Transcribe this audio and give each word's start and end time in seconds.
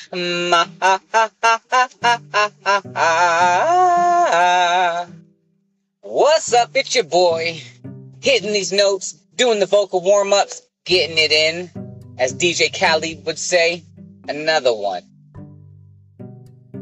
What's 6.02 6.52
up? 6.52 6.70
It's 6.74 6.94
your 6.94 7.04
boy. 7.04 7.62
Hitting 8.20 8.52
these 8.52 8.72
notes, 8.72 9.12
doing 9.36 9.58
the 9.58 9.66
vocal 9.66 10.00
warm 10.00 10.32
ups, 10.32 10.62
getting 10.84 11.18
it 11.18 11.32
in. 11.32 11.70
As 12.18 12.34
DJ 12.34 12.72
Khaled 12.78 13.24
would 13.24 13.38
say, 13.38 13.82
another 14.28 14.74
one. 14.74 15.02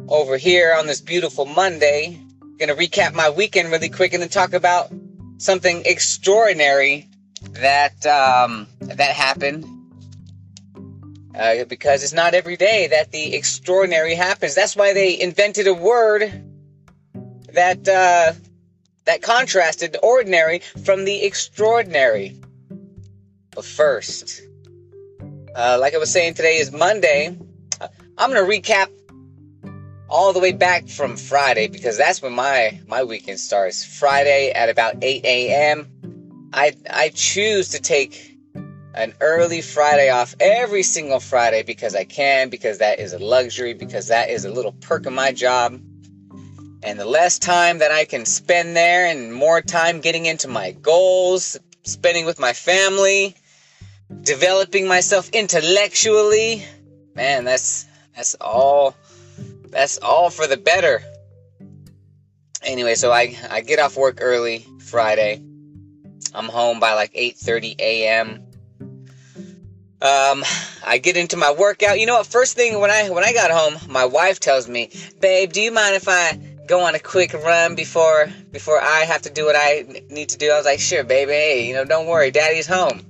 Over 0.09 0.37
here 0.37 0.75
on 0.77 0.87
this 0.87 1.01
beautiful 1.01 1.47
Monday, 1.47 2.21
gonna 2.59 2.75
recap 2.75 3.15
my 3.15 3.31
weekend 3.31 3.71
really 3.71 3.89
quick 3.89 4.13
and 4.13 4.23
then 4.23 4.29
talk 4.29 4.53
about 4.53 4.93
something 5.39 5.83
extraordinary 5.87 7.09
that 7.53 8.05
um, 8.07 8.67
that 8.81 9.15
happened. 9.15 9.65
Uh, 11.35 11.65
because 11.65 12.03
it's 12.03 12.13
not 12.13 12.35
every 12.35 12.57
day 12.57 12.89
that 12.89 13.13
the 13.13 13.35
extraordinary 13.35 14.15
happens. 14.15 14.55
That's 14.55 14.75
why 14.75 14.93
they 14.93 15.21
invented 15.21 15.69
a 15.69 15.75
word 15.75 16.23
that 17.55 17.89
uh, 17.89 18.33
that 19.05 19.23
contrasted 19.23 19.97
ordinary 20.03 20.61
from 20.85 21.05
the 21.05 21.23
extraordinary. 21.23 22.37
But 23.53 23.65
first, 23.65 24.43
uh, 25.55 25.79
like 25.81 25.95
I 25.95 25.99
was 25.99 26.13
saying, 26.13 26.35
today 26.35 26.57
is 26.57 26.73
Monday. 26.73 27.37
Uh, 27.81 27.89
I'm 28.19 28.33
gonna 28.33 28.47
recap 28.47 28.89
all 30.09 30.33
the 30.33 30.41
way 30.41 30.53
back 30.53 30.89
from 30.89 31.17
Friday 31.17 31.69
because 31.69 31.97
that's 31.97 32.21
when 32.21 32.33
my 32.33 32.81
my 32.87 33.05
weekend 33.05 33.39
starts. 33.39 33.85
Friday 33.85 34.51
at 34.51 34.69
about 34.69 34.97
8 35.03 35.25
a.m. 35.25 35.89
I 36.53 36.75
I 36.91 37.11
choose 37.11 37.69
to 37.71 37.81
take 37.81 38.30
an 38.95 39.15
early 39.21 39.63
Friday 39.63 40.11
off 40.11 40.35
every 40.41 40.83
single 40.83 41.21
Friday 41.21 41.63
because 41.63 41.95
I 41.95 42.05
can, 42.05 42.49
because 42.49 42.79
that 42.79 42.99
is 42.99 43.13
a 43.13 43.19
luxury, 43.19 43.75
because 43.75 44.09
that 44.09 44.31
is 44.31 44.45
a 44.45 44.51
little 44.51 44.73
perk 44.73 45.07
of 45.07 45.13
my 45.13 45.33
job. 45.33 45.81
And 46.83 46.99
the 46.99 47.05
less 47.05 47.39
time 47.39 47.79
that 47.79 47.93
I 47.93 48.05
can 48.05 48.25
spend 48.25 48.75
there 48.75 49.07
and 49.07 49.33
more 49.33 49.61
time 49.61 50.01
getting 50.01 50.27
into 50.27 50.49
my 50.49 50.73
goals, 50.73 51.59
spending 51.85 52.25
with 52.25 52.39
my 52.41 52.53
family, 52.53 53.37
developing 54.23 54.89
myself 54.89 55.29
intellectually, 55.31 56.65
man, 57.15 57.45
that's 57.45 57.87
that's 58.17 58.35
all 58.37 58.95
that's 59.69 59.99
all 59.99 60.31
for 60.31 60.47
the 60.47 60.57
better. 60.57 61.03
Anyway, 62.63 62.95
so 62.95 63.13
I 63.13 63.37
I 63.51 63.61
get 63.61 63.79
off 63.79 63.97
work 63.97 64.19
early 64.21 64.67
Friday. 64.87 65.43
I'm 66.35 66.49
home 66.49 66.81
by 66.81 66.95
like 66.95 67.13
8:30 67.15 67.77
a.m. 67.79 68.50
Um, 70.03 70.45
I 70.87 70.97
get 70.97 71.19
into 71.19 71.37
my 71.37 71.53
workout. 71.53 72.01
You 72.01 72.07
know 72.07 72.17
what? 72.17 72.27
First 72.27 72.57
thing 72.57 72.81
when 72.81 72.91
I 72.91 73.11
when 73.11 73.23
I 73.23 73.35
got 73.35 73.51
home, 73.51 73.77
my 73.93 74.07
wife 74.07 74.41
tells 74.41 74.67
me, 74.67 74.89
"Babe, 75.21 75.53
do 75.53 75.61
you 75.61 75.71
mind 75.71 75.95
if 75.95 76.09
I 76.09 76.39
go 76.67 76.81
on 76.81 76.95
a 76.95 76.99
quick 76.99 77.35
run 77.35 77.75
before 77.75 78.33
before 78.51 78.81
I 78.81 79.01
have 79.01 79.21
to 79.23 79.31
do 79.31 79.45
what 79.45 79.57
I 79.57 80.05
need 80.09 80.31
to 80.31 80.39
do?" 80.39 80.53
I 80.53 80.57
was 80.57 80.65
like, 80.65 80.81
"Sure, 80.81 81.05
baby. 81.05 81.33
Hey, 81.33 81.67
you 81.67 81.75
know, 81.75 81.85
don't 81.85 82.07
worry. 82.07 82.31
Daddy's 82.31 82.67
home." 82.67 83.03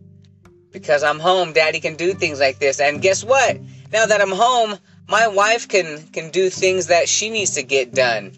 Because 0.72 1.04
I'm 1.04 1.20
home, 1.20 1.52
Daddy 1.52 1.80
can 1.80 1.94
do 1.96 2.12
things 2.12 2.40
like 2.40 2.58
this. 2.58 2.80
And 2.80 3.02
guess 3.02 3.24
what? 3.24 3.58
Now 3.92 4.06
that 4.06 4.20
I'm 4.20 4.30
home, 4.30 4.76
my 5.08 5.28
wife 5.28 5.68
can 5.68 6.04
can 6.08 6.30
do 6.30 6.50
things 6.50 6.88
that 6.88 7.08
she 7.08 7.30
needs 7.30 7.52
to 7.52 7.62
get 7.62 7.94
done. 7.94 8.32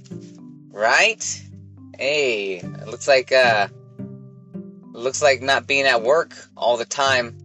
Right? 0.70 1.24
Hey, 1.98 2.60
looks 2.86 3.08
like 3.08 3.32
uh 3.32 3.68
looks 4.92 5.22
like 5.22 5.40
not 5.40 5.66
being 5.66 5.86
at 5.86 6.02
work 6.02 6.34
all 6.54 6.76
the 6.76 6.84
time 6.84 7.41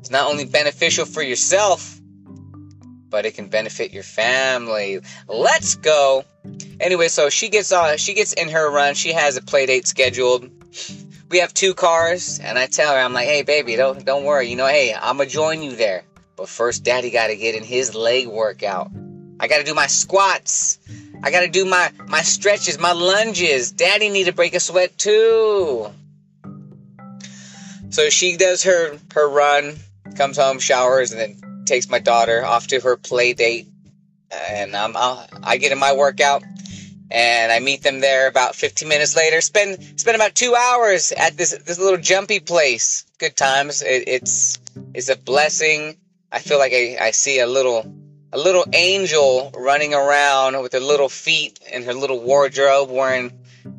it's 0.00 0.10
not 0.10 0.30
only 0.30 0.46
beneficial 0.46 1.04
for 1.04 1.20
yourself, 1.20 2.00
but 3.10 3.26
it 3.26 3.34
can 3.34 3.48
benefit 3.48 3.92
your 3.92 4.02
family. 4.02 5.00
Let's 5.28 5.74
go. 5.74 6.24
Anyway, 6.80 7.08
so 7.08 7.28
she 7.28 7.50
gets 7.50 7.70
uh 7.70 7.98
she 7.98 8.14
gets 8.14 8.32
in 8.32 8.48
her 8.48 8.72
run. 8.72 8.94
She 8.94 9.12
has 9.12 9.36
a 9.36 9.42
play 9.42 9.66
date 9.66 9.86
scheduled. 9.86 10.50
We 11.28 11.38
have 11.38 11.52
two 11.52 11.74
cars, 11.74 12.40
and 12.42 12.58
I 12.58 12.66
tell 12.66 12.94
her, 12.94 12.98
I'm 12.98 13.12
like, 13.12 13.26
hey 13.26 13.42
baby, 13.42 13.76
don't 13.76 14.02
don't 14.06 14.24
worry. 14.24 14.48
You 14.48 14.56
know, 14.56 14.66
hey, 14.66 14.94
I'ma 14.94 15.26
join 15.26 15.62
you 15.62 15.76
there. 15.76 16.02
But 16.34 16.48
first, 16.48 16.82
daddy 16.82 17.10
gotta 17.10 17.36
get 17.36 17.54
in 17.54 17.62
his 17.62 17.94
leg 17.94 18.26
workout. 18.26 18.90
I 19.38 19.48
gotta 19.48 19.64
do 19.64 19.74
my 19.74 19.86
squats. 19.86 20.78
I 21.22 21.30
gotta 21.30 21.48
do 21.48 21.66
my 21.66 21.92
my 22.06 22.22
stretches, 22.22 22.78
my 22.78 22.92
lunges. 22.92 23.70
Daddy 23.70 24.08
need 24.08 24.24
to 24.24 24.32
break 24.32 24.54
a 24.54 24.60
sweat 24.60 24.96
too. 24.96 25.90
So 27.90 28.08
she 28.08 28.38
does 28.38 28.62
her 28.62 28.98
her 29.12 29.28
run 29.28 29.76
comes 30.20 30.36
home, 30.36 30.58
showers, 30.58 31.12
and 31.12 31.18
then 31.18 31.64
takes 31.64 31.88
my 31.88 31.98
daughter 31.98 32.44
off 32.44 32.66
to 32.66 32.78
her 32.78 32.94
play 32.94 33.32
date. 33.32 33.66
And 34.30 34.76
um, 34.76 34.92
I'll, 34.94 35.26
I 35.42 35.56
get 35.56 35.72
in 35.72 35.78
my 35.78 35.94
workout, 35.94 36.42
and 37.10 37.50
I 37.50 37.58
meet 37.58 37.82
them 37.82 38.00
there 38.00 38.28
about 38.28 38.54
15 38.54 38.86
minutes 38.86 39.16
later. 39.16 39.40
Spend 39.40 39.98
spend 39.98 40.16
about 40.16 40.34
two 40.34 40.54
hours 40.54 41.10
at 41.12 41.38
this 41.38 41.56
this 41.64 41.78
little 41.78 41.98
jumpy 41.98 42.38
place. 42.38 43.06
Good 43.16 43.34
times. 43.34 43.80
It, 43.80 44.04
it's 44.08 44.58
it's 44.92 45.08
a 45.08 45.16
blessing. 45.16 45.96
I 46.30 46.40
feel 46.40 46.58
like 46.58 46.74
I, 46.74 46.98
I 47.00 47.12
see 47.12 47.40
a 47.40 47.46
little 47.46 47.90
a 48.30 48.38
little 48.38 48.66
angel 48.74 49.50
running 49.56 49.94
around 49.94 50.60
with 50.62 50.74
her 50.74 50.80
little 50.80 51.08
feet 51.08 51.58
and 51.72 51.82
her 51.84 51.94
little 51.94 52.20
wardrobe, 52.20 52.90
wearing 52.90 53.32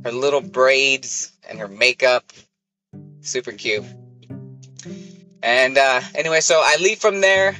her 0.03 0.11
little 0.11 0.41
braids 0.41 1.31
and 1.47 1.59
her 1.59 1.67
makeup. 1.67 2.33
Super 3.21 3.51
cute. 3.51 3.85
And 5.43 5.77
uh, 5.77 6.01
anyway, 6.15 6.41
so 6.41 6.61
I 6.63 6.77
leave 6.79 6.99
from 6.99 7.21
there, 7.21 7.55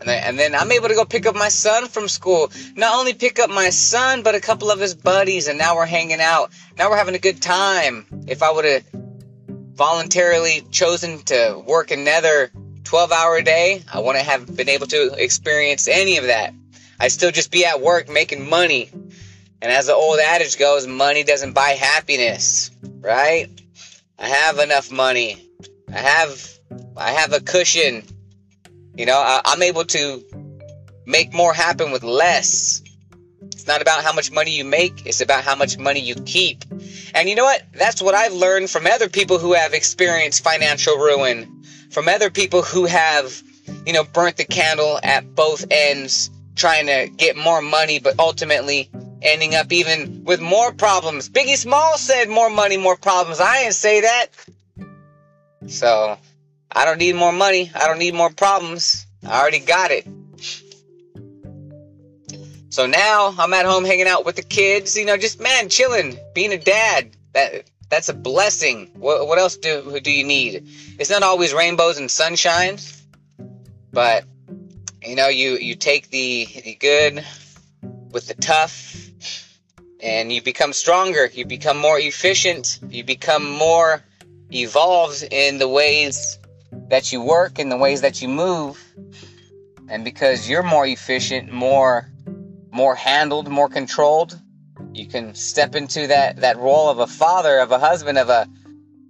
and, 0.00 0.10
I, 0.10 0.14
and 0.14 0.38
then 0.38 0.54
I'm 0.54 0.70
able 0.70 0.88
to 0.88 0.94
go 0.94 1.04
pick 1.04 1.26
up 1.26 1.34
my 1.34 1.48
son 1.48 1.88
from 1.88 2.08
school. 2.08 2.50
Not 2.76 2.98
only 2.98 3.14
pick 3.14 3.38
up 3.38 3.50
my 3.50 3.70
son, 3.70 4.22
but 4.22 4.34
a 4.34 4.40
couple 4.40 4.70
of 4.70 4.78
his 4.78 4.94
buddies, 4.94 5.48
and 5.48 5.58
now 5.58 5.76
we're 5.76 5.86
hanging 5.86 6.20
out. 6.20 6.52
Now 6.78 6.90
we're 6.90 6.96
having 6.96 7.14
a 7.14 7.20
good 7.20 7.42
time. 7.42 8.06
If 8.26 8.42
I 8.42 8.52
would 8.52 8.64
have 8.64 8.84
voluntarily 9.74 10.62
chosen 10.70 11.18
to 11.24 11.62
work 11.66 11.90
another 11.90 12.50
12 12.84 13.12
hour 13.12 13.42
day, 13.42 13.82
I 13.92 13.98
wouldn't 13.98 14.24
have 14.24 14.56
been 14.56 14.68
able 14.68 14.86
to 14.86 15.14
experience 15.14 15.88
any 15.88 16.18
of 16.18 16.26
that. 16.26 16.54
I'd 17.00 17.12
still 17.12 17.30
just 17.30 17.50
be 17.50 17.64
at 17.66 17.80
work 17.80 18.08
making 18.08 18.48
money. 18.48 18.90
And 19.60 19.72
as 19.72 19.86
the 19.86 19.94
old 19.94 20.18
adage 20.18 20.58
goes, 20.58 20.86
money 20.86 21.24
doesn't 21.24 21.52
buy 21.52 21.70
happiness, 21.70 22.70
right? 23.00 23.48
I 24.18 24.28
have 24.28 24.58
enough 24.58 24.90
money. 24.90 25.42
I 25.92 25.98
have 25.98 26.55
I 26.96 27.12
have 27.12 27.32
a 27.32 27.40
cushion. 27.40 28.02
You 28.96 29.06
know, 29.06 29.18
I, 29.18 29.40
I'm 29.44 29.62
able 29.62 29.84
to 29.84 30.22
make 31.06 31.32
more 31.32 31.52
happen 31.52 31.92
with 31.92 32.02
less. 32.02 32.82
It's 33.42 33.66
not 33.66 33.82
about 33.82 34.02
how 34.02 34.12
much 34.12 34.30
money 34.32 34.50
you 34.56 34.64
make, 34.64 35.06
it's 35.06 35.20
about 35.20 35.44
how 35.44 35.54
much 35.54 35.78
money 35.78 36.00
you 36.00 36.14
keep. 36.14 36.64
And 37.14 37.28
you 37.28 37.34
know 37.34 37.44
what? 37.44 37.62
That's 37.72 38.02
what 38.02 38.14
I've 38.14 38.32
learned 38.32 38.70
from 38.70 38.86
other 38.86 39.08
people 39.08 39.38
who 39.38 39.54
have 39.54 39.72
experienced 39.72 40.42
financial 40.42 40.96
ruin, 40.96 41.62
from 41.90 42.08
other 42.08 42.30
people 42.30 42.62
who 42.62 42.86
have, 42.86 43.42
you 43.86 43.92
know, 43.92 44.04
burnt 44.04 44.36
the 44.36 44.44
candle 44.44 44.98
at 45.02 45.34
both 45.34 45.64
ends, 45.70 46.30
trying 46.56 46.86
to 46.86 47.08
get 47.16 47.36
more 47.36 47.62
money, 47.62 47.98
but 47.98 48.18
ultimately 48.18 48.90
ending 49.22 49.54
up 49.54 49.72
even 49.72 50.24
with 50.24 50.40
more 50.40 50.72
problems. 50.72 51.28
Biggie 51.28 51.56
Small 51.56 51.96
said 51.98 52.28
more 52.28 52.50
money, 52.50 52.76
more 52.76 52.96
problems. 52.96 53.40
I 53.40 53.62
didn't 53.62 53.74
say 53.74 54.00
that. 54.02 54.26
So, 55.66 56.18
I 56.76 56.84
don't 56.84 56.98
need 56.98 57.14
more 57.14 57.32
money. 57.32 57.72
I 57.74 57.86
don't 57.86 57.98
need 57.98 58.12
more 58.12 58.28
problems. 58.28 59.06
I 59.26 59.40
already 59.40 59.60
got 59.60 59.90
it. 59.90 60.06
So 62.68 62.84
now 62.84 63.34
I'm 63.38 63.54
at 63.54 63.64
home 63.64 63.86
hanging 63.86 64.06
out 64.06 64.26
with 64.26 64.36
the 64.36 64.42
kids, 64.42 64.94
you 64.94 65.06
know, 65.06 65.16
just 65.16 65.40
man, 65.40 65.70
chilling, 65.70 66.18
being 66.34 66.52
a 66.52 66.58
dad. 66.58 67.16
That 67.32 67.70
that's 67.88 68.10
a 68.10 68.14
blessing. 68.14 68.90
What, 68.92 69.26
what 69.26 69.38
else 69.38 69.56
do 69.56 69.98
do 70.00 70.12
you 70.12 70.22
need? 70.22 70.68
It's 70.98 71.08
not 71.08 71.22
always 71.22 71.54
rainbows 71.54 71.96
and 71.96 72.10
sunshine, 72.10 72.76
but 73.90 74.24
you 75.02 75.16
know, 75.16 75.28
you 75.28 75.52
you 75.52 75.76
take 75.76 76.10
the, 76.10 76.46
the 76.62 76.74
good 76.74 77.24
with 78.10 78.28
the 78.28 78.34
tough 78.34 78.94
and 80.00 80.30
you 80.30 80.42
become 80.42 80.74
stronger, 80.74 81.30
you 81.32 81.46
become 81.46 81.78
more 81.78 81.98
efficient, 81.98 82.80
you 82.90 83.02
become 83.02 83.50
more 83.50 84.02
evolved 84.52 85.26
in 85.30 85.56
the 85.56 85.68
ways 85.68 86.38
that 86.88 87.12
you 87.12 87.20
work 87.20 87.58
and 87.58 87.70
the 87.70 87.76
ways 87.76 88.00
that 88.00 88.22
you 88.22 88.28
move. 88.28 88.82
And 89.88 90.04
because 90.04 90.48
you're 90.48 90.62
more 90.62 90.86
efficient 90.86 91.52
more 91.52 92.10
more 92.72 92.94
handled 92.94 93.48
more 93.48 93.68
controlled 93.68 94.38
you 94.96 95.06
can 95.06 95.34
step 95.34 95.74
into 95.74 96.06
that 96.06 96.36
that 96.38 96.56
role 96.56 96.88
of 96.88 96.98
a 96.98 97.06
father 97.06 97.58
of 97.58 97.70
a 97.70 97.78
husband 97.78 98.18
of 98.18 98.28
a 98.28 98.48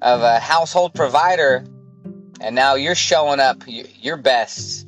of 0.03 0.21
a 0.21 0.39
household 0.39 0.95
provider. 0.95 1.65
And 2.41 2.55
now 2.55 2.75
you're 2.75 2.95
showing 2.95 3.41
up 3.41 3.63
your 3.67 4.19
best. 4.19 4.87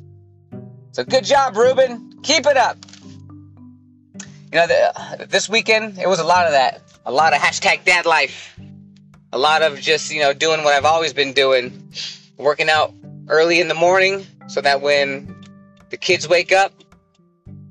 So 0.91 1.03
good 1.03 1.23
job 1.23 1.55
ruben. 1.57 2.19
Keep 2.21 2.45
it 2.45 2.57
up. 2.57 2.77
You 4.51 4.59
know 4.59 4.67
the, 4.67 5.27
this 5.29 5.49
weekend 5.49 5.97
it 5.97 6.07
was 6.07 6.19
a 6.19 6.23
lot 6.23 6.45
of 6.45 6.51
that. 6.51 6.81
A 7.05 7.11
lot 7.11 7.33
of 7.33 7.39
hashtag 7.39 7.85
dad 7.85 8.05
life. 8.05 8.59
A 9.31 9.37
lot 9.37 9.61
of 9.61 9.79
just 9.79 10.11
you 10.11 10.21
know 10.21 10.33
doing 10.33 10.63
what 10.63 10.73
i've 10.73 10.85
always 10.85 11.13
been 11.13 11.33
doing 11.33 11.91
working 12.39 12.69
out 12.69 12.93
early 13.27 13.59
in 13.59 13.67
the 13.67 13.75
morning 13.75 14.25
so 14.47 14.61
that 14.61 14.81
when 14.81 15.35
the 15.89 15.97
kids 15.97 16.27
wake 16.27 16.51
up, 16.51 16.73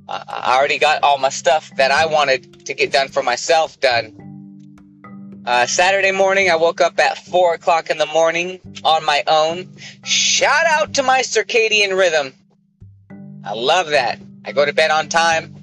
I 0.09 0.57
already 0.57 0.79
got 0.79 1.03
all 1.03 1.19
my 1.19 1.29
stuff 1.29 1.75
that 1.77 1.91
I 1.91 2.07
wanted 2.07 2.67
to 2.67 2.75
get 2.75 2.93
done 2.93 3.09
for 3.09 3.23
myself 3.23 3.79
done. 3.81 5.43
Uh, 5.45 5.67
Saturday 5.67 6.13
morning, 6.13 6.51
I 6.51 6.57
woke 6.57 6.81
up 6.81 6.99
at 6.99 7.19
4 7.19 7.55
o'clock 7.55 7.91
in 7.91 7.99
the 7.99 8.07
morning 8.07 8.61
on 8.85 9.05
my 9.05 9.23
own. 9.27 9.69
Shout 10.05 10.67
out 10.67 10.95
to 10.95 11.03
my 11.03 11.21
circadian 11.21 11.97
rhythm. 11.97 12.33
I 13.45 13.55
love 13.55 13.89
that. 13.89 14.19
I 14.45 14.53
go 14.53 14.65
to 14.65 14.73
bed 14.73 14.91
on 14.91 15.09
time. 15.09 15.55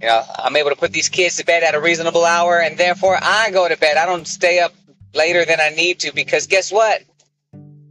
You 0.00 0.08
know, 0.08 0.22
I'm 0.36 0.56
able 0.56 0.70
to 0.70 0.76
put 0.76 0.92
these 0.92 1.10
kids 1.10 1.36
to 1.36 1.44
bed 1.44 1.62
at 1.62 1.74
a 1.74 1.80
reasonable 1.80 2.24
hour, 2.24 2.60
and 2.60 2.78
therefore 2.78 3.18
I 3.20 3.50
go 3.50 3.68
to 3.68 3.76
bed. 3.76 3.98
I 3.98 4.06
don't 4.06 4.26
stay 4.26 4.60
up 4.60 4.72
later 5.14 5.44
than 5.44 5.60
I 5.60 5.70
need 5.70 6.00
to 6.00 6.14
because 6.14 6.46
guess 6.46 6.72
what? 6.72 7.02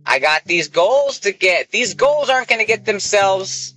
I 0.10 0.18
got 0.18 0.44
these 0.44 0.70
goals 0.70 1.20
to 1.20 1.32
get. 1.32 1.70
These 1.70 1.94
goals 1.94 2.30
aren't 2.30 2.48
going 2.48 2.60
to 2.60 2.66
get 2.66 2.84
themselves 2.84 3.76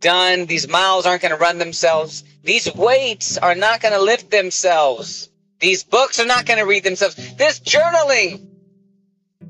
done. 0.00 0.44
These 0.44 0.68
miles 0.68 1.06
aren't 1.06 1.22
going 1.22 1.32
to 1.32 1.38
run 1.38 1.56
themselves. 1.56 2.24
These 2.44 2.74
weights 2.74 3.38
are 3.38 3.54
not 3.54 3.80
going 3.80 3.94
to 3.94 4.02
lift 4.02 4.30
themselves. 4.30 5.30
These 5.60 5.84
books 5.84 6.20
are 6.20 6.26
not 6.26 6.44
going 6.44 6.58
to 6.58 6.66
read 6.66 6.84
themselves. 6.84 7.16
This 7.36 7.58
journaling 7.58 8.46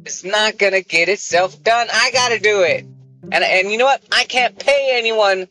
is 0.07 0.25
not 0.25 0.59
going 0.59 0.75
to 0.75 0.83
get 0.83 1.09
itself 1.09 1.61
done. 1.61 1.89
I 1.93 2.13
got 2.13 2.29
to 2.29 2.39
do 2.39 2.61
it. 2.63 2.85
And, 3.33 3.43
and 3.43 3.73
you 3.73 3.77
know 3.77 3.87
what? 3.87 4.05
I 4.13 4.23
can't 4.23 4.57
pay 4.57 4.91
anyone 4.93 5.49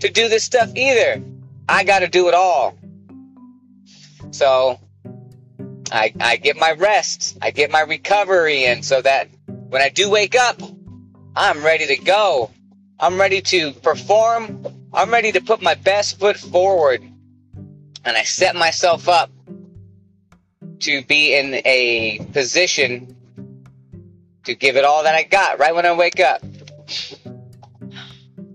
to 0.00 0.08
do 0.08 0.30
this 0.30 0.44
stuff 0.44 0.74
either. 0.74 1.22
I 1.68 1.84
got 1.84 1.98
to 1.98 2.08
do 2.08 2.28
it 2.28 2.34
all. 2.34 2.78
So 4.30 4.80
I, 5.92 6.14
I 6.18 6.36
get 6.36 6.56
my 6.56 6.72
rest. 6.72 7.36
I 7.42 7.50
get 7.50 7.70
my 7.70 7.82
recovery 7.82 8.64
in 8.64 8.82
so 8.82 9.02
that 9.02 9.28
when 9.74 9.82
I 9.82 9.88
do 9.88 10.08
wake 10.08 10.36
up, 10.36 10.62
I'm 11.34 11.64
ready 11.64 11.88
to 11.88 11.96
go. 11.96 12.52
I'm 13.00 13.18
ready 13.18 13.40
to 13.40 13.72
perform. 13.72 14.64
I'm 14.92 15.10
ready 15.10 15.32
to 15.32 15.40
put 15.40 15.60
my 15.60 15.74
best 15.74 16.20
foot 16.20 16.36
forward. 16.36 17.02
And 18.04 18.16
I 18.16 18.22
set 18.22 18.54
myself 18.54 19.08
up 19.08 19.32
to 20.78 21.02
be 21.02 21.34
in 21.34 21.60
a 21.64 22.24
position 22.32 23.16
to 24.44 24.54
give 24.54 24.76
it 24.76 24.84
all 24.84 25.02
that 25.02 25.16
I 25.16 25.24
got 25.24 25.58
right 25.58 25.74
when 25.74 25.86
I 25.86 25.92
wake 25.92 26.20
up. 26.20 26.40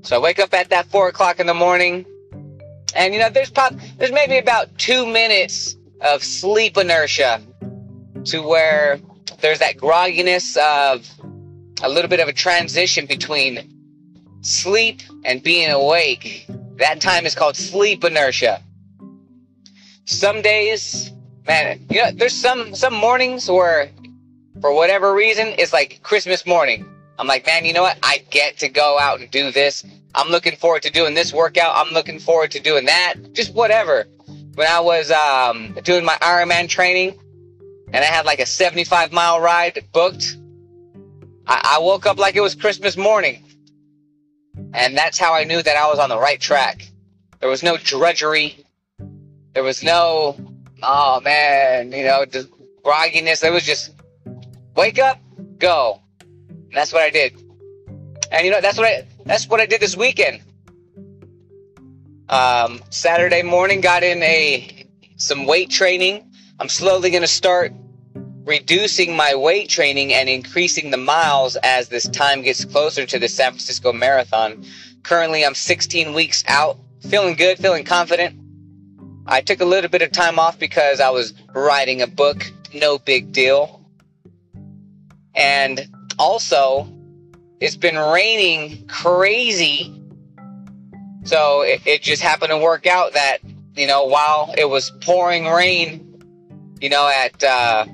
So 0.03 0.15
I 0.15 0.19
wake 0.19 0.39
up 0.39 0.53
at 0.53 0.69
that 0.69 0.85
four 0.85 1.09
o'clock 1.09 1.41
in 1.41 1.47
the 1.47 1.53
morning, 1.53 2.05
and 2.95 3.13
you 3.13 3.19
know, 3.19 3.29
there's 3.29 3.51
pop, 3.51 3.73
there's 3.97 4.13
maybe 4.13 4.37
about 4.37 4.77
two 4.77 5.05
minutes 5.05 5.75
of 5.99 6.23
sleep 6.23 6.77
inertia 6.77 7.41
to 8.23 8.41
where 8.41 9.01
there's 9.41 9.59
that 9.59 9.77
grogginess 9.77 10.57
of 10.57 11.07
a 11.81 11.89
little 11.89 12.09
bit 12.09 12.19
of 12.19 12.27
a 12.27 12.33
transition 12.33 13.05
between 13.05 13.79
sleep 14.41 15.01
and 15.23 15.41
being 15.43 15.69
awake. 15.71 16.45
That 16.77 17.01
time 17.01 17.25
is 17.25 17.35
called 17.35 17.55
sleep 17.55 18.03
inertia. 18.03 18.61
Some 20.05 20.41
days, 20.41 21.11
man, 21.47 21.85
you 21.89 22.03
know, 22.03 22.11
there's 22.11 22.33
some 22.33 22.73
some 22.73 22.93
mornings 22.93 23.49
where, 23.49 23.91
for 24.61 24.73
whatever 24.73 25.13
reason, 25.13 25.47
it's 25.57 25.73
like 25.73 26.01
Christmas 26.03 26.45
morning. 26.45 26.85
I'm 27.17 27.27
like, 27.27 27.45
man, 27.45 27.65
you 27.65 27.73
know 27.73 27.81
what? 27.81 27.99
I 28.01 28.23
get 28.29 28.57
to 28.59 28.69
go 28.69 28.97
out 28.97 29.19
and 29.19 29.29
do 29.29 29.51
this. 29.51 29.85
I'm 30.15 30.29
looking 30.29 30.55
forward 30.55 30.81
to 30.83 30.89
doing 30.89 31.13
this 31.13 31.33
workout. 31.33 31.73
I'm 31.75 31.93
looking 31.93 32.17
forward 32.17 32.51
to 32.51 32.59
doing 32.59 32.85
that. 32.85 33.15
Just 33.33 33.53
whatever. 33.53 34.07
When 34.55 34.67
I 34.67 34.79
was 34.79 35.11
um, 35.11 35.77
doing 35.83 36.03
my 36.03 36.15
Ironman 36.21 36.67
training, 36.67 37.19
and 37.91 38.03
I 38.03 38.07
had 38.07 38.25
like 38.25 38.39
a 38.39 38.45
75 38.45 39.11
mile 39.11 39.39
ride 39.39 39.83
booked, 39.91 40.37
I, 41.47 41.77
I 41.77 41.79
woke 41.79 42.05
up 42.05 42.17
like 42.17 42.35
it 42.35 42.41
was 42.41 42.55
Christmas 42.55 42.95
morning. 42.95 43.43
And 44.73 44.97
that's 44.97 45.17
how 45.17 45.33
I 45.33 45.43
knew 45.43 45.61
that 45.61 45.75
I 45.75 45.87
was 45.87 45.99
on 45.99 46.09
the 46.09 46.19
right 46.19 46.39
track. 46.39 46.87
There 47.39 47.49
was 47.49 47.63
no 47.63 47.77
drudgery. 47.77 48.65
There 49.53 49.63
was 49.63 49.83
no, 49.83 50.37
oh 50.83 51.21
man, 51.21 51.91
you 51.91 52.03
know, 52.03 52.25
just 52.25 52.49
grogginess. 52.83 53.43
It 53.43 53.51
was 53.51 53.63
just 53.63 53.93
wake 54.75 54.99
up, 54.99 55.19
go. 55.57 56.01
And 56.19 56.73
that's 56.73 56.93
what 56.93 57.01
I 57.01 57.09
did. 57.09 57.33
And 58.31 58.45
you 58.45 58.51
know, 58.51 58.61
that's 58.61 58.77
what 58.77 58.87
I 58.87 59.07
that's 59.25 59.47
what 59.47 59.59
I 59.59 59.65
did 59.65 59.81
this 59.81 59.97
weekend. 59.97 60.41
Um, 62.29 62.81
Saturday 62.91 63.41
morning, 63.41 63.81
got 63.81 64.03
in 64.03 64.21
a 64.21 64.85
some 65.17 65.45
weight 65.45 65.71
training. 65.71 66.31
I'm 66.59 66.69
slowly 66.69 67.09
going 67.09 67.21
to 67.21 67.27
start 67.27 67.73
reducing 68.49 69.15
my 69.15 69.35
weight 69.35 69.69
training 69.69 70.11
and 70.11 70.27
increasing 70.27 70.89
the 70.89 70.97
miles 70.97 71.55
as 71.57 71.87
this 71.89 72.09
time 72.09 72.41
gets 72.41 72.65
closer 72.65 73.05
to 73.05 73.19
the 73.19 73.27
San 73.27 73.51
Francisco 73.51 73.93
Marathon. 73.93 74.65
Currently, 75.03 75.45
I'm 75.45 75.53
16 75.53 76.15
weeks 76.15 76.43
out, 76.47 76.75
feeling 77.07 77.35
good, 77.35 77.59
feeling 77.59 77.85
confident. 77.85 78.35
I 79.27 79.41
took 79.41 79.61
a 79.61 79.65
little 79.65 79.89
bit 79.89 80.01
of 80.01 80.11
time 80.11 80.39
off 80.39 80.57
because 80.57 80.99
I 80.99 81.11
was 81.11 81.35
writing 81.53 82.01
a 82.01 82.07
book, 82.07 82.51
no 82.73 82.97
big 82.97 83.31
deal. 83.31 83.85
And 85.35 85.87
also, 86.17 86.91
it's 87.59 87.75
been 87.75 87.97
raining 87.97 88.87
crazy. 88.87 89.95
So 91.23 91.61
it, 91.61 91.85
it 91.85 92.01
just 92.01 92.23
happened 92.23 92.49
to 92.49 92.57
work 92.57 92.87
out 92.87 93.13
that, 93.13 93.37
you 93.75 93.85
know, 93.85 94.05
while 94.05 94.55
it 94.57 94.67
was 94.67 94.89
pouring 95.01 95.45
rain, 95.45 96.05
you 96.81 96.89
know, 96.89 97.07
at, 97.15 97.43
uh, 97.43 97.85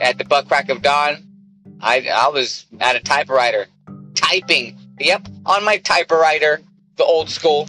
at 0.00 0.18
the 0.18 0.24
butt 0.24 0.48
crack 0.48 0.68
of 0.68 0.82
dawn, 0.82 1.22
I, 1.80 2.08
I 2.12 2.28
was 2.28 2.66
at 2.80 2.96
a 2.96 3.00
typewriter 3.00 3.66
typing. 4.14 4.78
Yep, 4.98 5.28
on 5.46 5.64
my 5.64 5.78
typewriter, 5.78 6.60
the 6.96 7.04
old 7.04 7.30
school. 7.30 7.68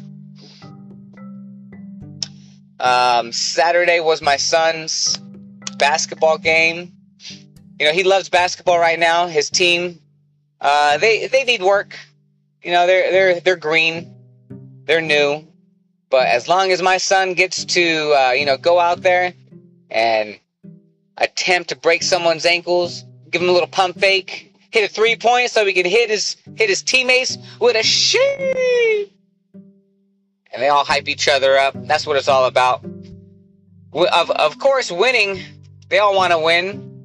Um, 2.80 3.32
Saturday 3.32 4.00
was 4.00 4.22
my 4.22 4.38
son's 4.38 5.18
basketball 5.78 6.38
game. 6.38 6.92
You 7.80 7.88
know, 7.88 7.94
he 7.94 8.04
loves 8.04 8.28
basketball 8.28 8.80
right 8.80 9.00
now. 9.00 9.28
His 9.28 9.50
team, 9.50 10.00
uh, 10.60 10.98
they 10.98 11.28
they 11.28 11.44
need 11.44 11.62
work. 11.62 11.98
You 12.64 12.72
know, 12.72 12.86
they're 12.86 13.12
they're 13.12 13.40
they're 13.40 13.56
green, 13.56 14.14
they're 14.86 15.02
new, 15.02 15.48
but 16.10 16.28
as 16.28 16.48
long 16.48 16.72
as 16.72 16.82
my 16.82 16.98
son 16.98 17.34
gets 17.34 17.66
to 17.66 18.14
uh, 18.18 18.32
you 18.32 18.46
know 18.46 18.58
go 18.58 18.80
out 18.80 19.02
there 19.02 19.34
and 19.90 20.40
attempt 21.18 21.70
to 21.70 21.76
break 21.76 22.04
someone's 22.04 22.46
ankles, 22.46 23.04
give 23.30 23.42
him 23.42 23.50
a 23.50 23.52
little 23.52 23.68
pump 23.68 24.00
fake, 24.00 24.54
hit 24.72 24.90
a 24.90 24.94
three 24.94 25.16
point 25.16 25.50
so 25.50 25.66
he 25.66 25.74
can 25.74 25.86
hit 25.86 26.10
his 26.10 26.38
hit 26.56 26.70
his 26.70 26.82
teammates 26.82 27.38
with 27.60 27.76
a 27.76 27.84
shit. 27.84 29.12
And 29.54 30.62
they 30.62 30.70
all 30.70 30.84
hype 30.84 31.08
each 31.08 31.28
other 31.28 31.58
up. 31.58 31.74
That's 31.88 32.06
what 32.06 32.18
it's 32.18 32.28
all 32.28 32.46
about. 32.46 32.84
Of 33.94 34.32
of 34.32 34.60
course, 34.60 34.92
winning. 34.92 35.42
They 35.90 36.00
all 36.00 36.16
want 36.16 36.32
to 36.32 36.40
win, 36.40 37.04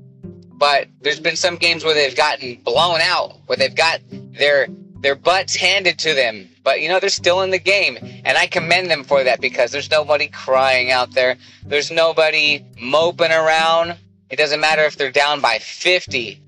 but 0.53 0.87
there's 1.01 1.19
been 1.19 1.37
some 1.37 1.57
games 1.57 1.85
where 1.85 1.95
they've 1.95 2.17
gotten 2.17 2.57
blown 2.63 3.01
out, 3.01 3.35
where 3.47 3.57
they've 3.57 3.75
got 3.75 4.01
their 4.11 4.69
their 5.07 5.15
butts 5.15 5.55
handed 5.55 6.01
to 6.01 6.15
them. 6.15 6.49
But 6.65 6.81
you 6.81 6.89
know 6.89 6.99
they're 6.99 7.11
still 7.11 7.43
in 7.43 7.51
the 7.51 7.61
game, 7.61 7.97
and 8.25 8.37
I 8.37 8.49
commend 8.49 8.91
them 8.91 9.05
for 9.05 9.23
that 9.23 9.41
because 9.41 9.71
there's 9.71 9.89
nobody 9.89 10.27
crying 10.27 10.91
out 10.91 11.13
there. 11.13 11.37
There's 11.65 11.93
nobody 11.93 12.65
moping 12.81 13.31
around. 13.31 13.95
It 14.31 14.37
doesn't 14.37 14.59
matter 14.59 14.83
if 14.83 14.97
they're 14.97 15.13
down 15.13 15.41
by 15.41 15.59
50. 15.61 16.43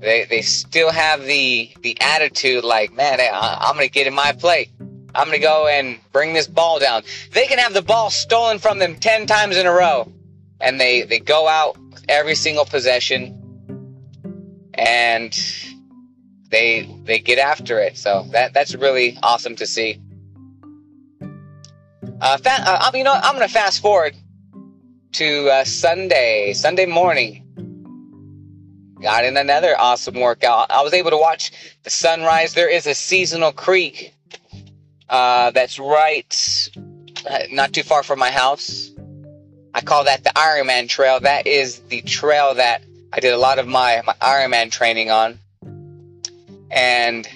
They, 0.00 0.26
they 0.26 0.42
still 0.42 0.90
have 0.92 1.24
the 1.24 1.72
the 1.80 1.98
attitude 2.02 2.64
like, 2.64 2.92
man, 2.92 3.18
I, 3.18 3.56
I'm 3.62 3.76
going 3.76 3.88
to 3.88 3.90
get 3.90 4.06
in 4.06 4.14
my 4.14 4.32
play. 4.32 4.68
I'm 5.14 5.28
going 5.28 5.40
to 5.40 5.42
go 5.42 5.66
and 5.66 5.98
bring 6.12 6.34
this 6.34 6.46
ball 6.46 6.78
down. 6.78 7.02
They 7.32 7.46
can 7.46 7.58
have 7.58 7.72
the 7.72 7.80
ball 7.80 8.10
stolen 8.10 8.58
from 8.58 8.78
them 8.78 8.96
10 8.96 9.26
times 9.26 9.56
in 9.56 9.64
a 9.64 9.72
row. 9.72 10.12
And 10.60 10.78
they, 10.78 11.04
they 11.04 11.18
go 11.18 11.48
out 11.48 11.78
every 12.10 12.34
single 12.34 12.66
possession 12.66 13.32
and 14.74 15.34
they 16.50 16.88
they 17.04 17.18
get 17.18 17.38
after 17.38 17.80
it. 17.80 17.96
So 17.96 18.26
that 18.30 18.52
that's 18.54 18.74
really 18.74 19.18
awesome 19.22 19.56
to 19.56 19.66
see. 19.66 20.00
Uh, 22.20 22.38
fa- 22.38 22.62
uh, 22.64 22.90
you 22.94 23.04
know, 23.04 23.12
I'm 23.12 23.38
to 23.38 23.48
fast 23.48 23.82
forward 23.82 24.16
to 25.12 25.48
uh, 25.50 25.64
Sunday, 25.64 26.52
Sunday 26.54 26.86
morning. 26.86 27.42
Got 29.02 29.24
in 29.24 29.36
another 29.36 29.78
awesome 29.78 30.18
workout. 30.18 30.70
I 30.70 30.82
was 30.82 30.94
able 30.94 31.10
to 31.10 31.18
watch 31.18 31.52
the 31.82 31.90
sunrise. 31.90 32.54
There 32.54 32.70
is 32.70 32.86
a 32.86 32.94
seasonal 32.94 33.52
creek 33.52 34.14
uh, 35.10 35.50
that's 35.50 35.78
right 35.78 36.68
uh, 37.28 37.38
not 37.50 37.72
too 37.72 37.82
far 37.82 38.02
from 38.02 38.18
my 38.18 38.30
house. 38.30 38.90
I 39.74 39.82
call 39.82 40.04
that 40.04 40.24
the 40.24 40.30
Ironman 40.30 40.88
Trail. 40.88 41.20
That 41.20 41.46
is 41.46 41.80
the 41.80 42.00
trail 42.02 42.54
that 42.54 42.82
I 43.12 43.20
did 43.20 43.34
a 43.34 43.38
lot 43.38 43.58
of 43.58 43.66
my, 43.66 44.02
my 44.06 44.14
Ironman 44.14 44.70
training 44.70 45.10
on. 45.10 45.38
And 46.76 47.28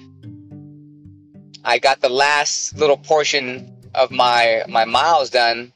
I 1.64 1.78
got 1.80 2.00
the 2.00 2.08
last 2.08 2.78
little 2.78 2.96
portion 2.96 3.76
of 3.94 4.12
my 4.12 4.62
my 4.68 4.84
miles 4.84 5.30
done 5.30 5.72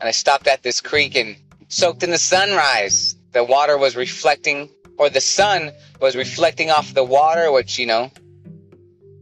and 0.00 0.08
I 0.08 0.12
stopped 0.12 0.46
at 0.46 0.62
this 0.62 0.80
creek 0.80 1.16
and 1.16 1.36
soaked 1.68 2.02
in 2.02 2.10
the 2.10 2.18
sunrise. 2.18 3.16
The 3.32 3.44
water 3.44 3.76
was 3.76 3.96
reflecting, 3.96 4.70
or 4.96 5.10
the 5.10 5.20
sun 5.20 5.72
was 6.00 6.16
reflecting 6.16 6.70
off 6.70 6.94
the 6.94 7.04
water, 7.04 7.50
which, 7.52 7.78
you 7.78 7.86
know, 7.86 8.10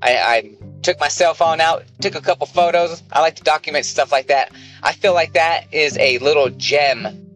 I, 0.03 0.17
I 0.17 0.57
took 0.83 1.01
my 1.01 1.09
cell 1.09 1.35
phone 1.35 1.61
out, 1.61 1.85
took 2.01 2.15
a 2.15 2.21
couple 2.21 2.47
photos. 2.47 3.03
I 3.11 3.21
like 3.21 3.37
to 3.37 3.43
document 3.43 3.87
stuff 3.87 4.13
like 4.13 4.29
that. 4.29 4.53
I 4.83 4.93
feel 4.93 5.15
like 5.15 5.33
that 5.33 5.73
is 5.73 5.97
a 5.99 6.19
little 6.19 6.51
gem 6.51 7.27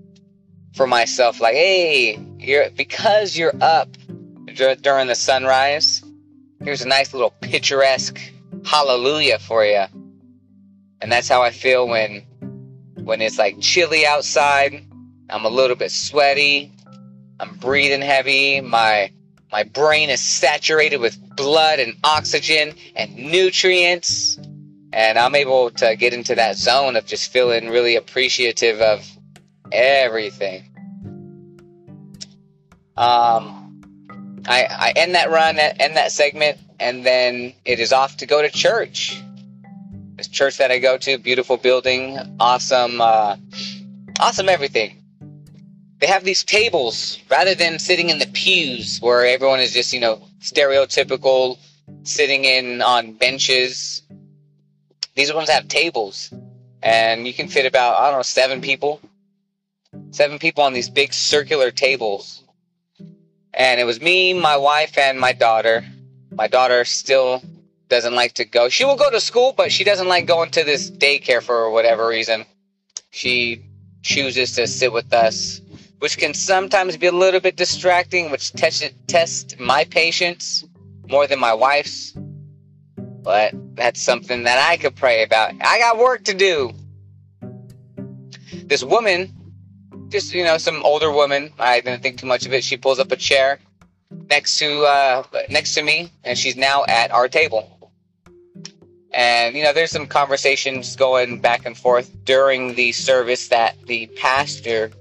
for 0.74 0.86
myself. 0.86 1.40
Like, 1.40 1.54
hey, 1.54 2.18
you're 2.38 2.70
because 2.70 3.36
you're 3.36 3.54
up 3.60 3.88
during 4.54 5.06
the 5.06 5.14
sunrise. 5.14 6.04
Here's 6.62 6.82
a 6.82 6.88
nice 6.88 7.14
little 7.14 7.30
picturesque 7.40 8.20
hallelujah 8.64 9.38
for 9.38 9.64
you. 9.64 9.84
And 11.00 11.10
that's 11.10 11.28
how 11.28 11.42
I 11.42 11.50
feel 11.50 11.88
when 11.88 12.22
when 12.96 13.22
it's 13.22 13.38
like 13.38 13.60
chilly 13.60 14.06
outside. 14.06 14.84
I'm 15.30 15.44
a 15.44 15.48
little 15.48 15.76
bit 15.76 15.90
sweaty. 15.90 16.72
I'm 17.38 17.54
breathing 17.56 18.02
heavy. 18.02 18.60
My 18.60 19.10
my 19.50 19.62
brain 19.62 20.10
is 20.10 20.20
saturated 20.20 20.98
with 20.98 21.18
blood 21.36 21.78
and 21.78 21.96
oxygen 22.04 22.74
and 22.94 23.16
nutrients. 23.16 24.38
And 24.92 25.18
I'm 25.18 25.34
able 25.34 25.70
to 25.70 25.96
get 25.96 26.12
into 26.12 26.34
that 26.34 26.56
zone 26.56 26.96
of 26.96 27.06
just 27.06 27.32
feeling 27.32 27.70
really 27.70 27.96
appreciative 27.96 28.80
of 28.80 29.08
everything. 29.72 30.64
Um, 32.96 33.59
I, 34.46 34.64
I 34.64 34.92
end 34.96 35.14
that 35.14 35.30
run, 35.30 35.58
end 35.58 35.96
that 35.96 36.12
segment, 36.12 36.58
and 36.78 37.04
then 37.04 37.52
it 37.64 37.80
is 37.80 37.92
off 37.92 38.16
to 38.18 38.26
go 38.26 38.42
to 38.42 38.48
church. 38.48 39.22
This 40.16 40.28
church 40.28 40.58
that 40.58 40.70
I 40.70 40.78
go 40.78 40.98
to, 40.98 41.18
beautiful 41.18 41.56
building, 41.56 42.18
awesome, 42.38 43.00
uh, 43.00 43.36
awesome 44.18 44.48
everything 44.48 45.00
they 46.00 46.06
have 46.06 46.24
these 46.24 46.42
tables 46.42 47.18
rather 47.30 47.54
than 47.54 47.78
sitting 47.78 48.08
in 48.08 48.18
the 48.18 48.26
pews 48.26 48.98
where 49.00 49.26
everyone 49.26 49.60
is 49.60 49.72
just, 49.72 49.92
you 49.92 50.00
know, 50.00 50.20
stereotypical 50.40 51.58
sitting 52.04 52.44
in 52.46 52.80
on 52.80 53.12
benches. 53.12 54.02
These 55.14 55.32
ones 55.32 55.50
have 55.50 55.68
tables 55.68 56.32
and 56.82 57.26
you 57.26 57.34
can 57.34 57.48
fit 57.48 57.66
about, 57.66 58.00
I 58.00 58.08
don't 58.08 58.20
know, 58.20 58.22
seven 58.22 58.62
people. 58.62 59.00
Seven 60.10 60.38
people 60.38 60.64
on 60.64 60.72
these 60.72 60.88
big 60.88 61.12
circular 61.12 61.70
tables. 61.70 62.39
And 63.52 63.80
it 63.80 63.84
was 63.84 64.00
me, 64.00 64.32
my 64.32 64.56
wife, 64.56 64.96
and 64.96 65.18
my 65.18 65.32
daughter. 65.32 65.84
My 66.32 66.46
daughter 66.46 66.84
still 66.84 67.42
doesn't 67.88 68.14
like 68.14 68.34
to 68.34 68.44
go. 68.44 68.68
She 68.68 68.84
will 68.84 68.96
go 68.96 69.10
to 69.10 69.20
school, 69.20 69.52
but 69.56 69.72
she 69.72 69.84
doesn't 69.84 70.08
like 70.08 70.26
going 70.26 70.50
to 70.52 70.64
this 70.64 70.90
daycare 70.90 71.42
for 71.42 71.70
whatever 71.70 72.06
reason. 72.06 72.46
She 73.10 73.64
chooses 74.02 74.52
to 74.52 74.66
sit 74.66 74.92
with 74.92 75.12
us 75.12 75.60
which 76.00 76.16
can 76.16 76.34
sometimes 76.34 76.96
be 76.96 77.06
a 77.06 77.12
little 77.12 77.40
bit 77.40 77.56
distracting, 77.56 78.30
which 78.30 78.52
test, 78.52 78.90
test 79.06 79.60
my 79.60 79.84
patience 79.84 80.64
more 81.08 81.26
than 81.26 81.38
my 81.38 81.52
wife's. 81.52 82.14
But 82.96 83.52
that's 83.76 84.00
something 84.00 84.44
that 84.44 84.58
I 84.58 84.78
could 84.78 84.96
pray 84.96 85.22
about. 85.22 85.52
I 85.60 85.78
got 85.78 85.98
work 85.98 86.24
to 86.24 86.34
do. 86.34 86.72
This 88.64 88.82
woman, 88.82 89.30
just 90.10 90.34
you 90.34 90.44
know, 90.44 90.58
some 90.58 90.82
older 90.84 91.10
woman. 91.10 91.52
I 91.58 91.80
didn't 91.80 92.02
think 92.02 92.18
too 92.18 92.26
much 92.26 92.46
of 92.46 92.52
it. 92.52 92.64
She 92.64 92.76
pulls 92.76 92.98
up 92.98 93.12
a 93.12 93.16
chair 93.16 93.58
next 94.28 94.58
to 94.58 94.82
uh, 94.82 95.22
next 95.48 95.74
to 95.74 95.82
me, 95.82 96.10
and 96.24 96.36
she's 96.36 96.56
now 96.56 96.84
at 96.86 97.10
our 97.10 97.28
table. 97.28 97.76
And 99.12 99.56
you 99.56 99.64
know, 99.64 99.72
there's 99.72 99.90
some 99.90 100.06
conversations 100.06 100.94
going 100.96 101.40
back 101.40 101.66
and 101.66 101.76
forth 101.76 102.10
during 102.24 102.74
the 102.74 102.92
service 102.92 103.48
that 103.48 103.76
the 103.86 104.06
pastor 104.18 104.92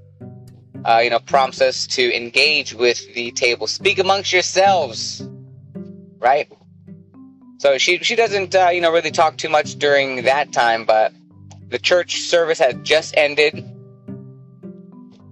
uh, 0.84 1.00
you 1.02 1.10
know, 1.10 1.18
prompts 1.18 1.60
us 1.60 1.86
to 1.86 2.16
engage 2.16 2.74
with 2.74 3.12
the 3.14 3.30
table. 3.32 3.66
Speak 3.66 3.98
amongst 3.98 4.32
yourselves, 4.32 5.22
right? 6.18 6.50
So 7.58 7.76
she 7.78 7.98
she 7.98 8.16
doesn't 8.16 8.54
uh, 8.54 8.70
you 8.72 8.80
know 8.80 8.92
really 8.92 9.10
talk 9.10 9.36
too 9.36 9.48
much 9.48 9.78
during 9.78 10.24
that 10.24 10.52
time, 10.52 10.84
but 10.84 11.12
the 11.68 11.78
church 11.78 12.22
service 12.22 12.58
had 12.58 12.84
just 12.84 13.14
ended, 13.16 13.64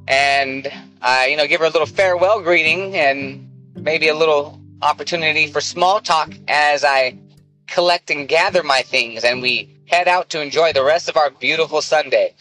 and 0.08 0.72
I 1.02 1.26
you 1.26 1.36
know 1.36 1.46
give 1.46 1.60
her 1.60 1.66
a 1.66 1.70
little 1.70 1.86
farewell 1.86 2.40
greeting 2.40 2.96
and 2.96 3.48
maybe 3.76 4.08
a 4.08 4.14
little 4.14 4.58
opportunity 4.82 5.46
for 5.46 5.60
small 5.60 6.00
talk 6.00 6.32
as 6.48 6.82
I 6.82 7.18
collect 7.66 8.10
and 8.10 8.26
gather 8.26 8.62
my 8.62 8.80
things 8.82 9.22
and 9.22 9.42
we 9.42 9.76
head 9.86 10.08
out 10.08 10.30
to 10.30 10.40
enjoy 10.40 10.72
the 10.72 10.82
rest 10.82 11.08
of 11.08 11.16
our 11.16 11.30
beautiful 11.30 11.82
Sunday. 11.82 12.34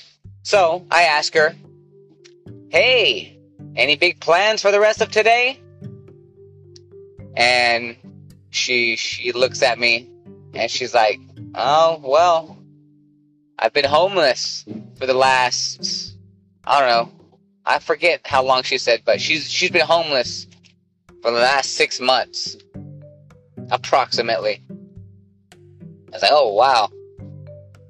So 0.44 0.86
I 0.92 1.04
ask 1.04 1.34
her, 1.34 1.56
Hey, 2.70 3.38
any 3.76 3.96
big 3.96 4.20
plans 4.20 4.62
for 4.62 4.72
the 4.72 4.80
rest 4.80 5.02
of 5.02 5.12
today? 5.12 5.60
And 7.36 7.98
she 8.50 8.96
she 8.96 9.32
looks 9.34 9.62
at 9.62 9.78
me 9.78 10.10
and 10.54 10.72
she's 10.72 10.94
like, 10.94 11.20
"Oh, 11.54 12.02
well, 12.04 12.58
I've 13.60 13.74
been 13.74 13.86
homeless 13.86 14.66
for 14.98 15.06
the 15.06 15.14
last 15.14 16.16
I 16.64 16.80
don't 16.80 16.90
know. 16.90 17.17
I 17.68 17.80
forget 17.80 18.22
how 18.26 18.44
long 18.44 18.64
she 18.64 18.78
said, 18.78 19.02
but 19.06 19.20
she's 19.20 19.50
she's 19.50 19.72
been 19.72 19.86
homeless 19.86 20.48
for 21.22 21.32
the 21.32 21.40
last 21.40 21.76
6 21.76 22.00
months 22.00 22.58
approximately." 23.70 24.64
I 25.52 26.14
was 26.14 26.22
like, 26.22 26.32
"Oh, 26.34 26.54
wow." 26.54 26.90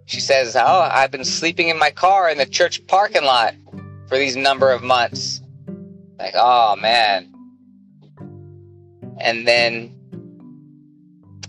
She 0.06 0.20
says, 0.20 0.56
"Oh, 0.56 0.90
I've 0.92 1.12
been 1.12 1.26
sleeping 1.26 1.70
in 1.70 1.78
my 1.78 1.92
car 1.92 2.30
in 2.30 2.38
the 2.38 2.46
church 2.46 2.86
parking 2.88 3.24
lot 3.24 3.54
for 4.08 4.18
these 4.18 4.36
number 4.36 4.72
of 4.72 4.82
months. 4.82 5.42
Like, 6.18 6.34
oh 6.36 6.76
man. 6.78 7.34
And 9.20 9.48
then 9.48 9.94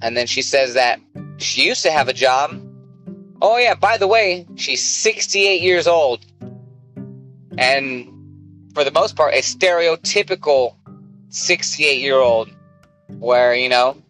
and 0.02 0.16
then 0.16 0.26
she 0.26 0.42
says 0.42 0.74
that 0.74 1.00
she 1.38 1.66
used 1.66 1.82
to 1.84 1.90
have 1.90 2.08
a 2.08 2.12
job. 2.12 2.60
Oh 3.40 3.56
yeah, 3.56 3.74
by 3.74 3.96
the 3.96 4.06
way, 4.06 4.46
she's 4.56 4.84
68 4.84 5.60
years 5.60 5.86
old. 5.86 6.24
And 7.56 8.12
for 8.78 8.84
the 8.84 8.92
most 8.92 9.16
part, 9.16 9.34
a 9.34 9.38
stereotypical 9.38 10.76
68 11.30 12.00
year 12.00 12.14
old 12.14 12.48
where, 13.08 13.52
you 13.52 13.68
know, 13.68 14.00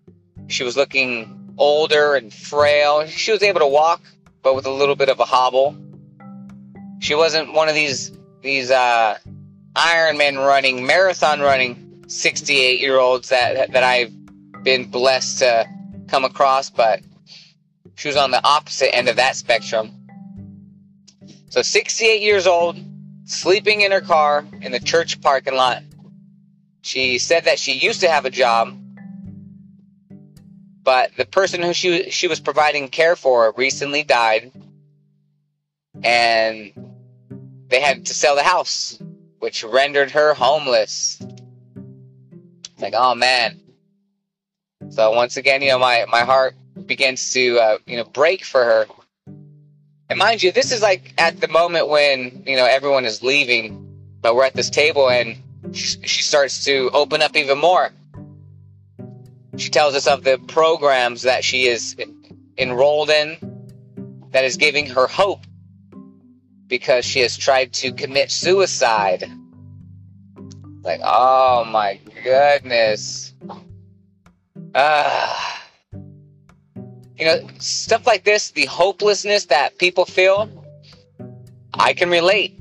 she 0.49 0.63
was 0.63 0.77
looking 0.77 1.55
older 1.57 2.17
and 2.17 2.31
frail. 2.31 3.07
She 3.07 3.33
was 3.33 3.43
able 3.43 3.61
to 3.61 3.67
walk, 3.67 4.03
but 4.43 4.55
with 4.55 4.67
a 4.67 4.71
little 4.71 4.95
bit 4.95 5.09
of 5.09 5.21
a 5.21 5.25
hobble. 5.25 5.75
She 7.01 7.15
wasn't 7.15 7.55
one 7.55 7.71
of 7.71 7.75
these 7.75 8.13
these 8.43 8.71
uh, 8.71 9.17
Ironman 9.75 10.37
running, 10.37 10.85
marathon 10.85 11.41
running 11.41 12.05
68 12.07 12.79
year 12.79 12.99
olds 12.99 13.31
that 13.31 13.73
that 13.73 13.83
I've 13.83 14.13
been 14.65 14.91
blessed 14.91 15.39
to 15.39 15.67
come 16.09 16.27
across, 16.27 16.69
but 16.69 17.01
she 17.95 18.09
was 18.09 18.19
on 18.19 18.33
the 18.33 18.47
opposite 18.47 18.95
end 18.95 19.09
of 19.09 19.17
that 19.17 19.35
spectrum. 19.35 19.93
So 21.49 21.63
68 21.63 22.21
years 22.21 22.47
old, 22.47 22.77
sleeping 23.29 23.83
in 23.83 23.93
her 23.93 24.01
car 24.01 24.45
in 24.63 24.73
the 24.73 24.81
church 24.81 25.21
parking 25.21 25.55
lot. 25.55 25.83
She 26.83 27.19
said 27.19 27.45
that 27.45 27.59
she 27.59 27.73
used 27.73 28.01
to 28.01 28.11
have 28.11 28.25
a 28.25 28.31
job, 28.31 28.77
but 30.83 31.15
the 31.17 31.27
person 31.27 31.63
who 31.63 31.73
she 31.73 32.11
she 32.11 32.27
was 32.27 32.41
providing 32.41 32.89
care 32.89 33.15
for 33.15 33.53
recently 33.57 34.03
died, 34.03 34.51
and 36.03 36.73
they 37.69 37.81
had 37.81 38.07
to 38.07 38.15
sell 38.15 38.35
the 38.35 38.43
house, 38.43 38.99
which 39.39 39.63
rendered 39.63 40.11
her 40.13 40.35
homeless. 40.35 41.21
It's 42.73 42.83
Like, 42.83 42.95
oh 42.97 43.15
man. 43.15 43.61
So 44.91 45.11
once 45.11 45.37
again, 45.37 45.61
you 45.61 45.69
know, 45.69 45.79
my, 45.79 46.07
my 46.09 46.21
heart 46.21 46.55
begins 46.87 47.33
to, 47.33 47.59
uh, 47.59 47.79
you 47.87 47.97
know, 47.97 48.05
break 48.05 48.45
for 48.45 48.65
her. 48.65 48.87
And 50.09 50.19
mind 50.19 50.43
you, 50.43 50.53
this 50.53 50.73
is 50.73 50.81
like 50.81 51.12
at 51.19 51.41
the 51.41 51.49
moment 51.49 51.88
when, 51.88 52.43
you 52.47 52.57
know, 52.57 52.65
everyone 52.65 53.05
is 53.05 53.23
leaving, 53.23 53.99
but 54.23 54.35
we're 54.35 54.45
at 54.45 54.55
this 54.55 54.71
table 54.71 55.11
and 55.11 55.37
she, 55.73 56.23
starts 56.23 56.65
to 56.65 56.91
open 56.95 57.21
up 57.21 57.37
even 57.37 57.59
more. 57.59 57.91
She 59.57 59.69
tells 59.69 59.95
us 59.95 60.07
of 60.07 60.25
the 60.25 60.38
programs 60.49 61.23
that 61.23 61.45
she 61.45 61.67
is 61.67 61.95
enrolled 62.57 63.11
in 63.11 63.37
that 64.31 64.45
is 64.45 64.57
giving 64.57 64.87
her 64.87 65.07
hope 65.07 65.41
because 66.69 67.05
she 67.05 67.21
has 67.21 67.37
tried 67.37 67.73
to 67.75 67.93
commit 67.93 68.31
suicide. 68.31 69.25
Like, 70.83 71.00
oh 71.05 71.65
my 71.67 72.00
goodness. 72.23 73.35
Ah. 74.75 75.68
You 77.19 77.25
know, 77.27 77.49
stuff 77.59 78.07
like 78.07 78.25
this, 78.25 78.53
the 78.53 78.67
hopelessness 78.67 79.47
that 79.47 79.79
people 79.79 80.05
feel, 80.05 80.49
I 81.75 81.93
can 81.93 82.11
relate. 82.11 82.55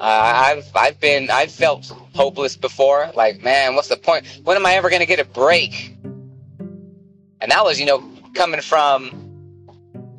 Uh, 0.00 0.32
I've 0.46 0.70
I've 0.76 1.00
been 1.00 1.30
I've 1.30 1.50
felt 1.50 1.86
hopeless 2.14 2.56
before. 2.56 3.10
Like, 3.14 3.42
man, 3.42 3.74
what's 3.74 3.88
the 3.88 3.96
point? 3.96 4.26
When 4.44 4.56
am 4.56 4.66
I 4.66 4.74
ever 4.74 4.90
gonna 4.90 5.06
get 5.06 5.20
a 5.20 5.24
break? 5.24 5.96
And 7.40 7.50
that 7.52 7.64
was, 7.64 7.78
you 7.78 7.86
know, 7.86 8.02
coming 8.34 8.60
from 8.60 9.28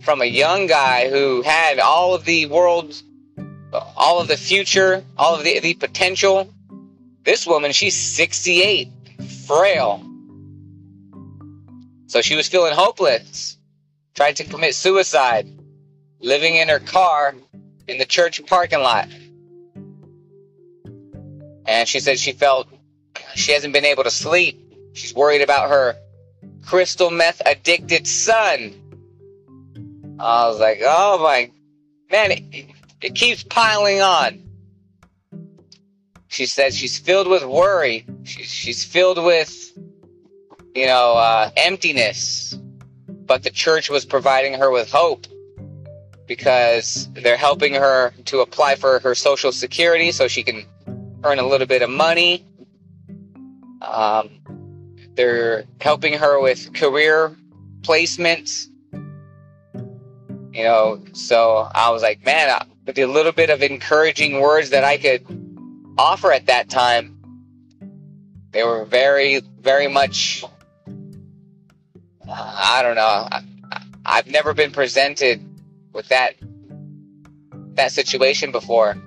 from 0.01 0.21
a 0.21 0.25
young 0.25 0.67
guy 0.67 1.09
who 1.09 1.41
had 1.41 1.79
all 1.79 2.15
of 2.15 2.25
the 2.25 2.45
world, 2.45 3.01
all 3.97 4.21
of 4.21 4.27
the 4.27 4.37
future, 4.37 5.03
all 5.17 5.35
of 5.35 5.43
the, 5.43 5.59
the 5.59 5.73
potential. 5.73 6.53
This 7.23 7.45
woman, 7.45 7.73
she's 7.73 7.95
68, 7.95 8.89
frail. 9.45 10.08
So 12.09 12.21
she 12.21 12.35
was 12.35 12.47
feeling 12.47 12.73
hopeless, 12.73 13.55
tried 14.15 14.37
to 14.37 14.43
commit 14.43 14.73
suicide, 14.73 15.47
living 16.19 16.55
in 16.55 16.67
her 16.67 16.79
car 16.79 17.35
in 17.87 17.99
the 17.99 18.05
church 18.05 18.43
parking 18.47 18.79
lot. 18.79 19.07
And 21.67 21.87
she 21.87 21.99
said 21.99 22.17
she 22.17 22.31
felt 22.31 22.67
she 23.35 23.51
hasn't 23.51 23.73
been 23.73 23.85
able 23.85 24.03
to 24.05 24.09
sleep. 24.09 24.59
She's 24.93 25.13
worried 25.13 25.43
about 25.43 25.69
her 25.69 25.97
crystal 26.65 27.11
meth 27.11 27.43
addicted 27.45 28.07
son. 28.07 28.73
I 30.19 30.47
was 30.47 30.59
like, 30.59 30.81
oh 30.83 31.19
my 31.21 31.51
man, 32.11 32.31
it, 32.31 32.65
it 33.01 33.13
keeps 33.13 33.43
piling 33.43 34.01
on. 34.01 34.49
She 36.27 36.47
said 36.47 36.73
she's 36.73 36.97
filled 36.97 37.27
with 37.27 37.43
worry. 37.43 38.07
She's, 38.23 38.47
she's 38.47 38.83
filled 38.83 39.23
with, 39.23 39.77
you 40.79 40.85
know, 40.85 41.13
uh, 41.13 41.49
emptiness. 41.57 42.57
But 43.07 43.43
the 43.43 43.49
church 43.49 43.89
was 43.89 44.05
providing 44.05 44.53
her 44.53 44.71
with 44.71 44.89
hope 44.89 45.27
because 46.25 47.09
they're 47.13 47.35
helping 47.35 47.73
her 47.73 48.13
to 48.25 48.39
apply 48.39 48.75
for 48.75 48.99
her 48.99 49.13
social 49.13 49.51
security 49.51 50.13
so 50.13 50.29
she 50.29 50.41
can 50.41 50.65
earn 51.25 51.37
a 51.37 51.45
little 51.45 51.67
bit 51.67 51.81
of 51.81 51.89
money. 51.89 52.45
Um, 53.81 54.29
they're 55.15 55.65
helping 55.81 56.13
her 56.13 56.39
with 56.39 56.73
career 56.73 57.35
placements. 57.81 58.67
You 60.53 60.63
know, 60.63 61.03
so 61.11 61.69
I 61.75 61.89
was 61.89 62.01
like, 62.01 62.23
man, 62.25 62.65
with 62.85 62.95
the 62.95 63.05
little 63.05 63.33
bit 63.33 63.49
of 63.49 63.61
encouraging 63.61 64.39
words 64.39 64.69
that 64.69 64.85
I 64.85 64.97
could 64.97 65.25
offer 65.97 66.31
at 66.31 66.45
that 66.45 66.69
time, 66.69 67.19
they 68.51 68.63
were 68.63 68.85
very, 68.85 69.41
very 69.59 69.89
much. 69.89 70.45
I 72.31 72.81
don't 72.83 72.95
know. 72.95 73.27
I, 73.31 73.43
I've 74.05 74.27
never 74.27 74.53
been 74.53 74.71
presented 74.71 75.43
with 75.93 76.07
that 76.09 76.35
that 77.75 77.91
situation 77.91 78.51
before. 78.51 78.97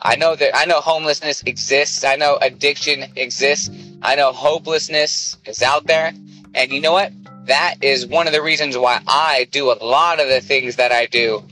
I 0.00 0.16
know 0.16 0.36
that 0.36 0.56
I 0.56 0.64
know 0.64 0.80
homelessness 0.80 1.42
exists. 1.42 2.04
I 2.04 2.16
know 2.16 2.38
addiction 2.40 3.04
exists. 3.16 3.70
I 4.02 4.14
know 4.14 4.32
hopelessness 4.32 5.36
is 5.44 5.62
out 5.62 5.86
there. 5.86 6.12
And 6.54 6.70
you 6.72 6.80
know 6.80 6.92
what? 6.92 7.12
That 7.46 7.76
is 7.80 8.06
one 8.06 8.26
of 8.26 8.32
the 8.32 8.42
reasons 8.42 8.76
why 8.76 9.00
I 9.06 9.48
do 9.50 9.70
a 9.72 9.78
lot 9.84 10.20
of 10.20 10.28
the 10.28 10.40
things 10.40 10.76
that 10.76 10.92
I 10.92 11.06
do 11.06 11.42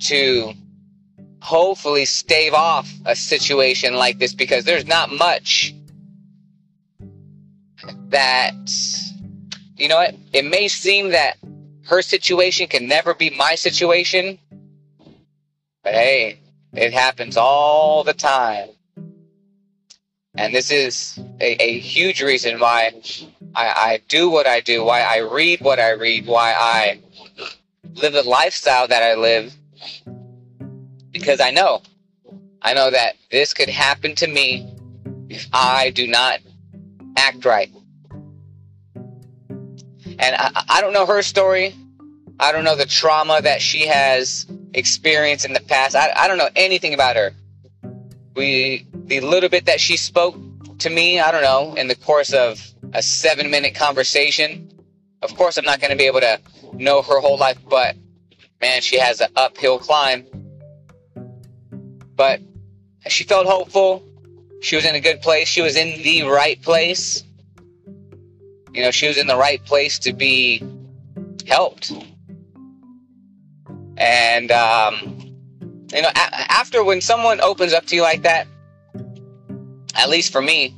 to 0.00 0.52
hopefully 1.40 2.04
stave 2.04 2.54
off 2.54 2.90
a 3.04 3.14
situation 3.14 3.94
like 3.94 4.18
this 4.18 4.34
because 4.34 4.64
there's 4.64 4.86
not 4.86 5.12
much 5.12 5.74
that 8.08 8.54
you 9.78 9.88
know 9.88 9.96
what? 9.96 10.14
It 10.32 10.44
may 10.44 10.68
seem 10.68 11.10
that 11.10 11.38
her 11.86 12.02
situation 12.02 12.66
can 12.66 12.86
never 12.86 13.14
be 13.14 13.30
my 13.30 13.54
situation, 13.54 14.38
but 15.82 15.94
hey, 15.94 16.38
it 16.72 16.92
happens 16.92 17.36
all 17.36 18.04
the 18.04 18.12
time. 18.12 18.68
And 20.36 20.54
this 20.54 20.70
is 20.70 21.18
a, 21.40 21.60
a 21.62 21.78
huge 21.78 22.22
reason 22.22 22.60
why 22.60 22.92
I, 23.54 23.66
I 23.66 24.00
do 24.08 24.28
what 24.30 24.46
I 24.46 24.60
do, 24.60 24.84
why 24.84 25.00
I 25.00 25.18
read 25.18 25.60
what 25.60 25.78
I 25.78 25.92
read, 25.92 26.26
why 26.26 26.52
I 26.52 27.00
live 27.94 28.12
the 28.12 28.22
lifestyle 28.22 28.86
that 28.88 29.02
I 29.02 29.14
live. 29.14 29.54
Because 31.10 31.40
I 31.40 31.50
know, 31.50 31.82
I 32.62 32.74
know 32.74 32.90
that 32.90 33.16
this 33.30 33.54
could 33.54 33.68
happen 33.68 34.14
to 34.16 34.26
me 34.26 34.72
if 35.28 35.48
I 35.52 35.90
do 35.90 36.06
not 36.06 36.40
act 37.16 37.44
right. 37.44 37.70
And 40.18 40.36
I, 40.36 40.64
I 40.68 40.80
don't 40.80 40.92
know 40.92 41.06
her 41.06 41.22
story. 41.22 41.74
I 42.40 42.52
don't 42.52 42.64
know 42.64 42.76
the 42.76 42.86
trauma 42.86 43.40
that 43.42 43.60
she 43.60 43.86
has 43.86 44.46
experienced 44.74 45.44
in 45.44 45.52
the 45.52 45.60
past. 45.60 45.96
I, 45.96 46.12
I 46.14 46.28
don't 46.28 46.38
know 46.38 46.50
anything 46.54 46.94
about 46.94 47.16
her. 47.16 47.32
We, 48.34 48.86
the 48.92 49.20
little 49.20 49.48
bit 49.48 49.66
that 49.66 49.80
she 49.80 49.96
spoke 49.96 50.36
to 50.78 50.90
me, 50.90 51.18
I 51.18 51.32
don't 51.32 51.42
know, 51.42 51.74
in 51.74 51.88
the 51.88 51.96
course 51.96 52.32
of 52.32 52.64
a 52.92 53.02
seven 53.02 53.50
minute 53.50 53.74
conversation. 53.74 54.70
Of 55.22 55.34
course, 55.36 55.56
I'm 55.56 55.64
not 55.64 55.80
going 55.80 55.90
to 55.90 55.96
be 55.96 56.04
able 56.04 56.20
to 56.20 56.40
know 56.74 57.02
her 57.02 57.20
whole 57.20 57.36
life, 57.36 57.58
but 57.68 57.96
man, 58.60 58.80
she 58.80 58.98
has 58.98 59.20
an 59.20 59.30
uphill 59.34 59.78
climb. 59.78 60.24
But 62.14 62.40
she 63.08 63.24
felt 63.24 63.46
hopeful. 63.46 64.04
She 64.60 64.76
was 64.76 64.84
in 64.84 64.94
a 64.94 65.00
good 65.00 65.20
place. 65.22 65.48
She 65.48 65.62
was 65.62 65.76
in 65.76 66.02
the 66.02 66.22
right 66.24 66.60
place. 66.62 67.24
You 68.78 68.84
know, 68.84 68.92
she 68.92 69.08
was 69.08 69.18
in 69.18 69.26
the 69.26 69.36
right 69.36 69.62
place 69.64 69.98
to 69.98 70.12
be 70.12 70.62
helped. 71.48 71.90
And, 73.96 74.52
um, 74.52 75.34
you 75.92 76.00
know, 76.00 76.10
a- 76.10 76.52
after 76.52 76.84
when 76.84 77.00
someone 77.00 77.40
opens 77.40 77.72
up 77.72 77.86
to 77.86 77.96
you 77.96 78.02
like 78.02 78.22
that, 78.22 78.46
at 79.96 80.08
least 80.08 80.30
for 80.30 80.40
me, 80.40 80.76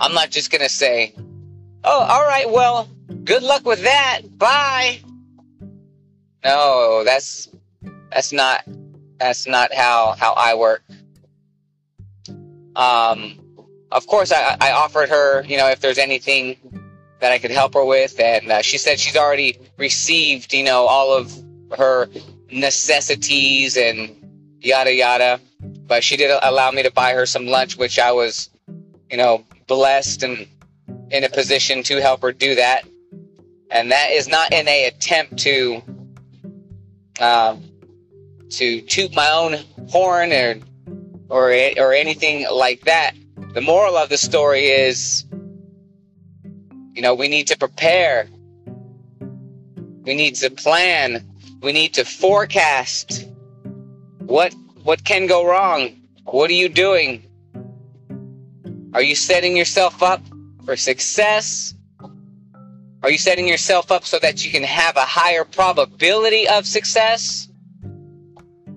I'm 0.00 0.12
not 0.14 0.30
just 0.30 0.50
going 0.50 0.62
to 0.62 0.68
say, 0.68 1.14
oh, 1.84 2.00
all 2.00 2.26
right, 2.26 2.50
well, 2.50 2.88
good 3.22 3.44
luck 3.44 3.64
with 3.64 3.82
that. 3.84 4.22
Bye. 4.36 4.98
No, 6.44 7.04
that's, 7.04 7.48
that's 8.10 8.32
not, 8.32 8.64
that's 9.20 9.46
not 9.46 9.72
how, 9.72 10.16
how 10.18 10.32
I 10.32 10.56
work. 10.56 10.82
Um, 12.74 13.38
of 13.92 14.08
course, 14.08 14.32
I, 14.32 14.56
I 14.60 14.72
offered 14.72 15.08
her, 15.08 15.44
you 15.44 15.56
know, 15.56 15.68
if 15.68 15.78
there's 15.78 15.98
anything 15.98 16.56
that 17.20 17.32
I 17.32 17.38
could 17.38 17.50
help 17.50 17.74
her 17.74 17.84
with, 17.84 18.18
and 18.20 18.50
uh, 18.50 18.62
she 18.62 18.78
said 18.78 19.00
she's 19.00 19.16
already 19.16 19.58
received, 19.76 20.52
you 20.52 20.64
know, 20.64 20.86
all 20.86 21.16
of 21.16 21.32
her 21.76 22.08
necessities 22.50 23.76
and 23.76 24.14
yada 24.60 24.94
yada. 24.94 25.40
But 25.60 26.04
she 26.04 26.16
did 26.16 26.30
allow 26.42 26.70
me 26.70 26.82
to 26.82 26.92
buy 26.92 27.14
her 27.14 27.26
some 27.26 27.46
lunch, 27.46 27.76
which 27.76 27.98
I 27.98 28.12
was, 28.12 28.50
you 29.10 29.16
know, 29.16 29.44
blessed 29.66 30.22
and 30.22 30.46
in 31.10 31.24
a 31.24 31.28
position 31.28 31.82
to 31.84 32.00
help 32.00 32.22
her 32.22 32.32
do 32.32 32.54
that. 32.54 32.84
And 33.70 33.90
that 33.90 34.10
is 34.10 34.28
not 34.28 34.52
in 34.52 34.68
a 34.68 34.86
attempt 34.86 35.38
to 35.38 35.82
um, 37.20 37.62
to 38.50 38.80
toot 38.82 39.14
my 39.14 39.30
own 39.30 39.56
horn 39.88 40.32
or 40.32 40.56
or 41.28 41.52
or 41.78 41.92
anything 41.92 42.46
like 42.50 42.82
that. 42.82 43.12
The 43.54 43.60
moral 43.60 43.96
of 43.96 44.08
the 44.08 44.18
story 44.18 44.66
is, 44.66 45.24
you 46.98 47.02
know, 47.02 47.14
we 47.14 47.28
need 47.28 47.46
to 47.46 47.56
prepare. 47.56 48.26
We 50.02 50.16
need 50.16 50.34
to 50.34 50.50
plan. 50.50 51.24
We 51.62 51.70
need 51.70 51.94
to 51.94 52.04
forecast 52.04 53.24
what 54.18 54.52
what 54.82 55.04
can 55.04 55.28
go 55.28 55.46
wrong. 55.46 55.94
What 56.24 56.50
are 56.50 56.54
you 56.54 56.68
doing? 56.68 57.22
Are 58.94 59.02
you 59.02 59.14
setting 59.14 59.56
yourself 59.56 60.02
up 60.02 60.20
for 60.64 60.74
success? 60.74 61.72
Are 63.04 63.12
you 63.12 63.18
setting 63.18 63.46
yourself 63.46 63.92
up 63.92 64.04
so 64.04 64.18
that 64.18 64.44
you 64.44 64.50
can 64.50 64.64
have 64.64 64.96
a 64.96 65.06
higher 65.20 65.44
probability 65.44 66.48
of 66.48 66.66
success? 66.66 67.48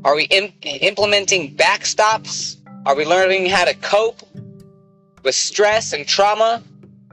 Are 0.04 0.16
we 0.16 0.26
Im- 0.26 0.54
implementing 0.62 1.56
backstops? 1.56 2.58
Are 2.86 2.94
we 2.96 3.04
learning 3.04 3.48
how 3.48 3.66
to 3.66 3.74
cope 3.74 4.22
with 5.24 5.34
stress 5.34 5.92
and 5.92 6.06
trauma? 6.06 6.62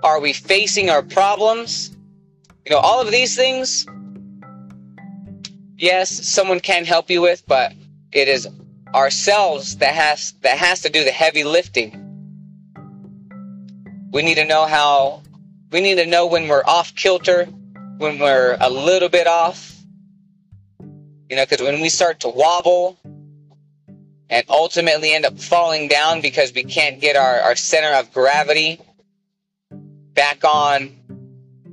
Are 0.03 0.21
we 0.21 0.33
facing 0.33 0.91
our 0.91 1.03
problems? 1.03 1.97
You 2.65 2.73
know, 2.73 2.79
all 2.79 3.01
of 3.01 3.11
these 3.11 3.35
things, 3.35 3.87
yes, 5.77 6.11
someone 6.29 6.61
can 6.61 6.85
help 6.85 7.11
you 7.11 7.21
with, 7.23 7.43
but 7.47 7.73
it 8.13 8.29
is 8.29 8.47
ourselves 8.95 9.77
that 9.79 9.95
has 9.95 10.33
that 10.43 10.59
has 10.59 10.81
to 10.83 10.89
do 10.89 11.05
the 11.05 11.11
heavy 11.11 11.45
lifting. 11.45 12.05
We 14.13 14.23
need 14.23 14.37
to 14.37 14.45
know 14.45 14.67
how 14.67 15.23
we 15.71 15.81
need 15.81 15.97
to 15.97 16.07
know 16.07 16.27
when 16.27 16.49
we're 16.49 16.65
off 16.65 16.95
kilter, 16.95 17.45
when 17.99 18.19
we're 18.19 18.57
a 18.61 18.71
little 18.71 19.09
bit 19.09 19.27
off. 19.27 19.75
You 21.29 21.37
know, 21.37 21.45
because 21.45 21.63
when 21.63 21.81
we 21.81 21.91
start 21.91 22.21
to 22.21 22.29
wobble 22.29 22.99
and 24.31 24.45
ultimately 24.49 25.13
end 25.13 25.27
up 25.27 25.39
falling 25.39 25.89
down 25.89 26.21
because 26.21 26.53
we 26.55 26.65
can't 26.65 27.01
get 27.01 27.17
our, 27.17 27.41
our 27.41 27.57
center 27.57 27.93
of 27.95 28.13
gravity 28.13 28.81
back 30.18 30.44
on, 30.44 30.90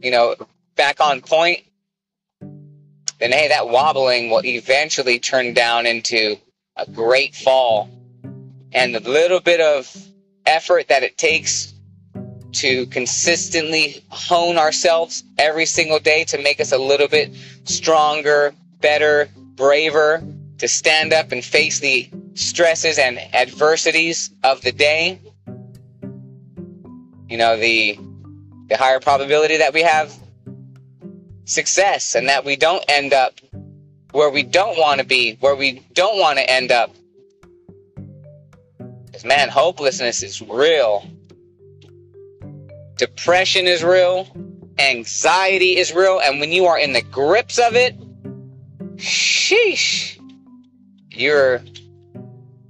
you 0.03 0.12
know, 0.12 0.36
back 0.75 1.01
on 1.01 1.19
point, 1.19 1.63
then 3.19 3.31
hey, 3.31 3.47
that 3.47 3.69
wobbling 3.69 4.29
will 4.29 4.45
eventually 4.45 5.17
turn 5.17 5.55
down 5.55 5.88
into 5.88 6.36
a 6.75 6.86
great 6.86 7.34
fall. 7.34 7.89
And 8.71 8.93
the 8.93 8.99
little 8.99 9.39
bit 9.39 9.62
of 9.62 9.91
effort 10.45 10.89
that 10.89 11.01
it 11.01 11.17
takes 11.17 11.73
to 12.51 12.86
consistently 12.86 14.03
hone 14.10 14.60
ourselves 14.60 15.23
every 15.39 15.65
single 15.65 15.97
day 15.97 16.23
to 16.25 16.38
make 16.39 16.60
us 16.62 16.71
a 16.71 16.77
little 16.77 17.08
bit 17.08 17.34
stronger, 17.63 18.53
better, 18.79 19.27
braver, 19.55 20.23
to 20.60 20.67
stand 20.67 21.13
up 21.13 21.31
and 21.31 21.43
face 21.43 21.79
the 21.79 22.08
stresses 22.36 22.99
and 22.99 23.17
adversities 23.34 24.29
of 24.43 24.62
the 24.62 24.71
day. 24.71 25.19
You 27.27 27.38
know, 27.38 27.58
the 27.58 27.97
the 28.67 28.78
higher 28.78 28.99
probability 28.99 29.58
that 29.58 29.73
we 29.73 29.82
have 29.82 30.13
success 31.45 32.15
and 32.15 32.30
that 32.30 32.43
we 32.43 32.56
don't 32.56 32.84
end 32.89 33.13
up 33.13 33.39
where 34.12 34.30
we 34.30 34.43
don't 34.43 34.78
want 34.78 34.99
to 34.99 35.06
be, 35.06 35.36
where 35.41 35.56
we 35.56 35.86
don't 35.93 36.17
want 36.19 36.39
to 36.39 36.49
end 36.49 36.71
up. 36.71 36.95
Because, 39.06 39.25
man, 39.25 39.49
hopelessness 39.49 40.23
is 40.23 40.41
real. 40.41 41.06
Depression 42.97 43.67
is 43.67 43.84
real. 43.84 44.28
Anxiety 44.80 45.78
is 45.78 45.93
real. 45.93 46.19
And 46.19 46.39
when 46.39 46.51
you 46.51 46.65
are 46.65 46.80
in 46.80 46.93
the 46.93 47.01
grips 47.01 47.60
of 47.60 47.75
it, 47.75 47.95
sheesh, 48.95 50.17
you're 51.12 51.62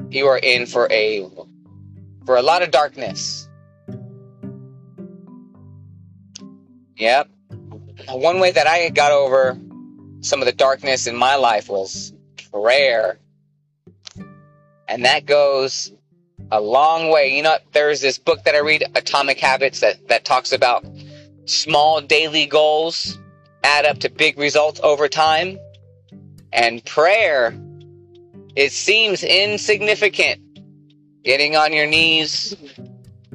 you 0.10 0.28
are 0.28 0.38
in 0.38 0.66
for 0.66 0.92
a 0.92 1.28
for 2.26 2.38
a 2.38 2.42
lot 2.42 2.64
of 2.64 2.72
darkness. 2.72 3.45
Yep. 6.98 7.30
One 8.10 8.40
way 8.40 8.52
that 8.52 8.68
I 8.68 8.90
got 8.90 9.12
over 9.12 9.58
some 10.22 10.42
of 10.42 10.46
the 10.46 10.54
darkness 10.54 11.08
in 11.08 11.16
my 11.16 11.36
life 11.36 11.70
was 11.70 12.14
prayer. 12.52 13.20
And 14.88 15.06
that 15.06 15.26
goes 15.26 15.92
a 16.52 16.62
long 16.62 17.10
way. 17.10 17.36
You 17.36 17.44
know, 17.44 17.58
there's 17.74 18.02
this 18.02 18.18
book 18.18 18.44
that 18.44 18.56
I 18.56 18.60
read, 18.60 18.84
Atomic 18.96 19.40
Habits, 19.40 19.80
that, 19.82 20.08
that 20.08 20.26
talks 20.26 20.52
about 20.52 20.86
small 21.46 22.02
daily 22.02 22.46
goals 22.46 23.20
add 23.64 23.86
up 23.86 24.00
to 24.00 24.10
big 24.10 24.38
results 24.38 24.80
over 24.84 25.08
time. 25.08 25.58
And 26.54 26.84
prayer, 26.86 27.58
it 28.56 28.72
seems 28.72 29.24
insignificant. 29.24 30.42
Getting 31.24 31.56
on 31.56 31.74
your 31.74 31.88
knees, 31.88 32.56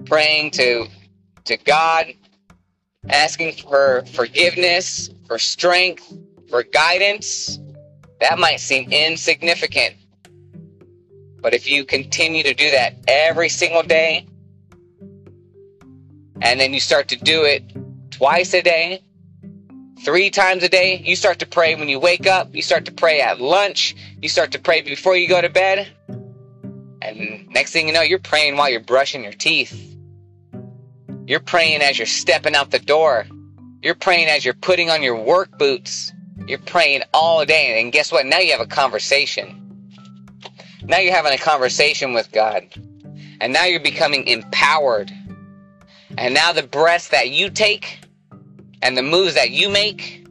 praying 0.07 0.53
to, 0.53 0.87
to 1.45 1.57
God, 1.57 2.15
asking 3.09 3.53
for 3.53 4.05
forgiveness, 4.13 5.11
for 5.27 5.39
strength, 5.39 6.13
for 6.49 6.63
guidance, 6.63 7.59
that 8.21 8.39
might 8.39 8.61
seem 8.61 8.91
insignificant. 8.93 9.95
But 11.41 11.55
if 11.55 11.69
you 11.69 11.85
continue 11.85 12.43
to 12.43 12.53
do 12.53 12.71
that 12.71 12.95
every 13.09 13.49
single 13.49 13.83
day, 13.83 14.27
and 16.43 16.61
then 16.61 16.75
you 16.75 16.81
start 16.81 17.09
to 17.09 17.17
do 17.17 17.45
it 17.45 17.63
twice 18.11 18.53
a 18.55 18.63
day, 18.63 19.03
three 20.05 20.31
times 20.31 20.63
a 20.63 20.69
day, 20.69 20.99
you 20.99 21.17
start 21.17 21.39
to 21.39 21.47
pray 21.47 21.75
when 21.75 21.89
you 21.89 21.99
wake 21.99 22.27
up, 22.27 22.55
you 22.55 22.63
start 22.63 22.85
to 22.87 22.93
pray 22.93 23.21
at 23.21 23.41
lunch, 23.41 23.97
you 24.21 24.29
start 24.29 24.53
to 24.53 24.59
pray 24.59 24.83
before 24.83 25.17
you 25.17 25.29
go 25.29 25.41
to 25.41 25.49
bed, 25.49 25.89
and 27.03 27.49
next 27.49 27.73
thing 27.73 27.87
you 27.87 27.95
know, 27.95 28.03
you're 28.03 28.19
praying 28.19 28.57
while 28.57 28.69
you're 28.69 28.81
brushing 28.81 29.23
your 29.23 29.33
teeth. 29.33 29.90
You're 31.31 31.39
praying 31.39 31.81
as 31.81 31.97
you're 31.97 32.09
stepping 32.09 32.57
out 32.57 32.73
the 32.73 32.81
door. 32.81 33.25
You're 33.83 33.95
praying 33.95 34.27
as 34.27 34.45
you're 34.45 34.53
putting 34.53 34.91
on 34.91 35.01
your 35.01 35.15
work 35.15 35.57
boots. 35.59 36.13
You're 36.49 36.59
praying 36.59 37.03
all 37.15 37.47
day, 37.47 37.81
and 37.81 37.93
guess 37.93 38.11
what? 38.11 38.27
Now 38.27 38.41
you 38.41 38.51
have 38.51 38.61
a 38.61 38.67
conversation. 38.67 39.57
Now 40.83 40.99
you're 40.99 41.15
having 41.15 41.33
a 41.33 41.39
conversation 41.39 42.15
with 42.15 42.33
God. 42.33 42.65
And 43.41 43.53
now 43.53 43.65
you're 43.65 43.79
becoming 43.79 44.27
empowered. 44.27 45.13
And 46.19 46.35
now 46.35 46.53
the 46.53 46.65
breaths 46.65 47.11
that 47.11 47.31
you 47.31 47.49
take 47.49 48.01
and 48.83 48.97
the 48.97 49.03
moves 49.05 49.35
that 49.35 49.51
you 49.51 49.69
make, 49.69 50.27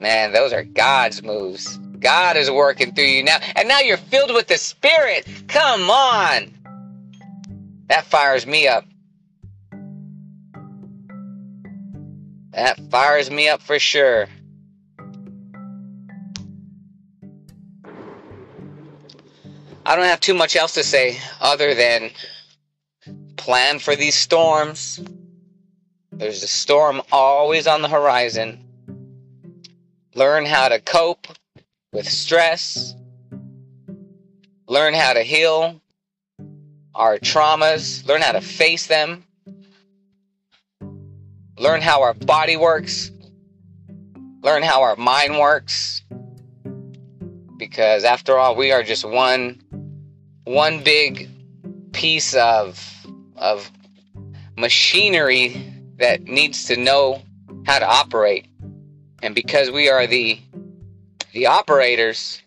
man, 0.00 0.34
those 0.34 0.52
are 0.52 0.64
God's 0.64 1.22
moves. 1.22 1.78
God 1.98 2.36
is 2.36 2.50
working 2.50 2.94
through 2.94 3.04
you 3.04 3.24
now. 3.24 3.38
And 3.56 3.66
now 3.68 3.80
you're 3.80 3.96
filled 3.96 4.34
with 4.34 4.48
the 4.48 4.58
Spirit. 4.58 5.26
Come 5.48 5.88
on. 5.88 6.52
That 7.88 8.04
fires 8.04 8.46
me 8.46 8.68
up. 8.68 8.84
That 12.52 12.80
fires 12.90 13.30
me 13.30 13.48
up 13.48 13.62
for 13.62 13.78
sure. 13.78 14.26
I 19.86 19.96
don't 19.96 20.04
have 20.04 20.20
too 20.20 20.34
much 20.34 20.56
else 20.56 20.74
to 20.74 20.84
say 20.84 21.18
other 21.40 21.74
than 21.74 22.10
plan 23.36 23.78
for 23.78 23.96
these 23.96 24.14
storms. 24.14 25.00
There's 26.12 26.42
a 26.42 26.48
storm 26.48 27.02
always 27.10 27.66
on 27.66 27.82
the 27.82 27.88
horizon. 27.88 28.64
Learn 30.14 30.44
how 30.44 30.68
to 30.68 30.80
cope 30.80 31.28
with 31.92 32.08
stress. 32.08 32.94
Learn 34.66 34.92
how 34.94 35.14
to 35.14 35.22
heal 35.22 35.80
our 36.94 37.18
traumas. 37.18 38.06
Learn 38.06 38.20
how 38.20 38.32
to 38.32 38.40
face 38.40 38.86
them. 38.86 39.24
Learn 41.60 41.82
how 41.82 42.00
our 42.00 42.14
body 42.14 42.56
works. 42.56 43.10
Learn 44.42 44.62
how 44.62 44.80
our 44.80 44.96
mind 44.96 45.38
works. 45.38 46.02
Because 47.58 48.02
after 48.02 48.38
all, 48.38 48.56
we 48.56 48.72
are 48.72 48.82
just 48.82 49.04
one 49.04 49.60
one 50.44 50.82
big 50.82 51.28
piece 51.92 52.34
of 52.34 52.82
of 53.36 53.70
machinery 54.56 55.62
that 55.98 56.22
needs 56.22 56.64
to 56.64 56.78
know 56.78 57.20
how 57.66 57.78
to 57.78 57.86
operate. 57.86 58.46
And 59.22 59.34
because 59.34 59.70
we 59.70 59.90
are 59.90 60.06
the 60.06 60.40
the 61.34 61.46
operators, 61.46 62.40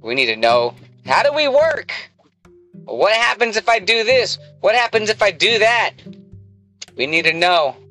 we 0.00 0.14
need 0.14 0.26
to 0.26 0.36
know 0.36 0.76
how 1.04 1.24
do 1.24 1.32
we 1.32 1.48
work? 1.48 1.92
What 2.84 3.16
happens 3.16 3.56
if 3.56 3.68
I 3.68 3.80
do 3.80 4.04
this? 4.04 4.38
What 4.60 4.76
happens 4.76 5.10
if 5.10 5.22
I 5.22 5.32
do 5.32 5.58
that? 5.58 5.94
We 6.96 7.08
need 7.08 7.24
to 7.24 7.32
know. 7.32 7.81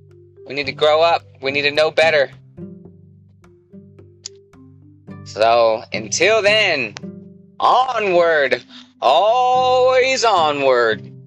We 0.48 0.56
need 0.56 0.66
to 0.66 0.72
grow 0.72 1.02
up. 1.02 1.24
We 1.42 1.52
need 1.52 1.64
to 1.64 1.72
know 1.72 1.92
better. 1.92 2.32
So 5.24 5.84
until 5.94 6.42
then, 6.42 6.96
onward, 7.60 8.64
always 9.02 10.26
onward. 10.26 11.21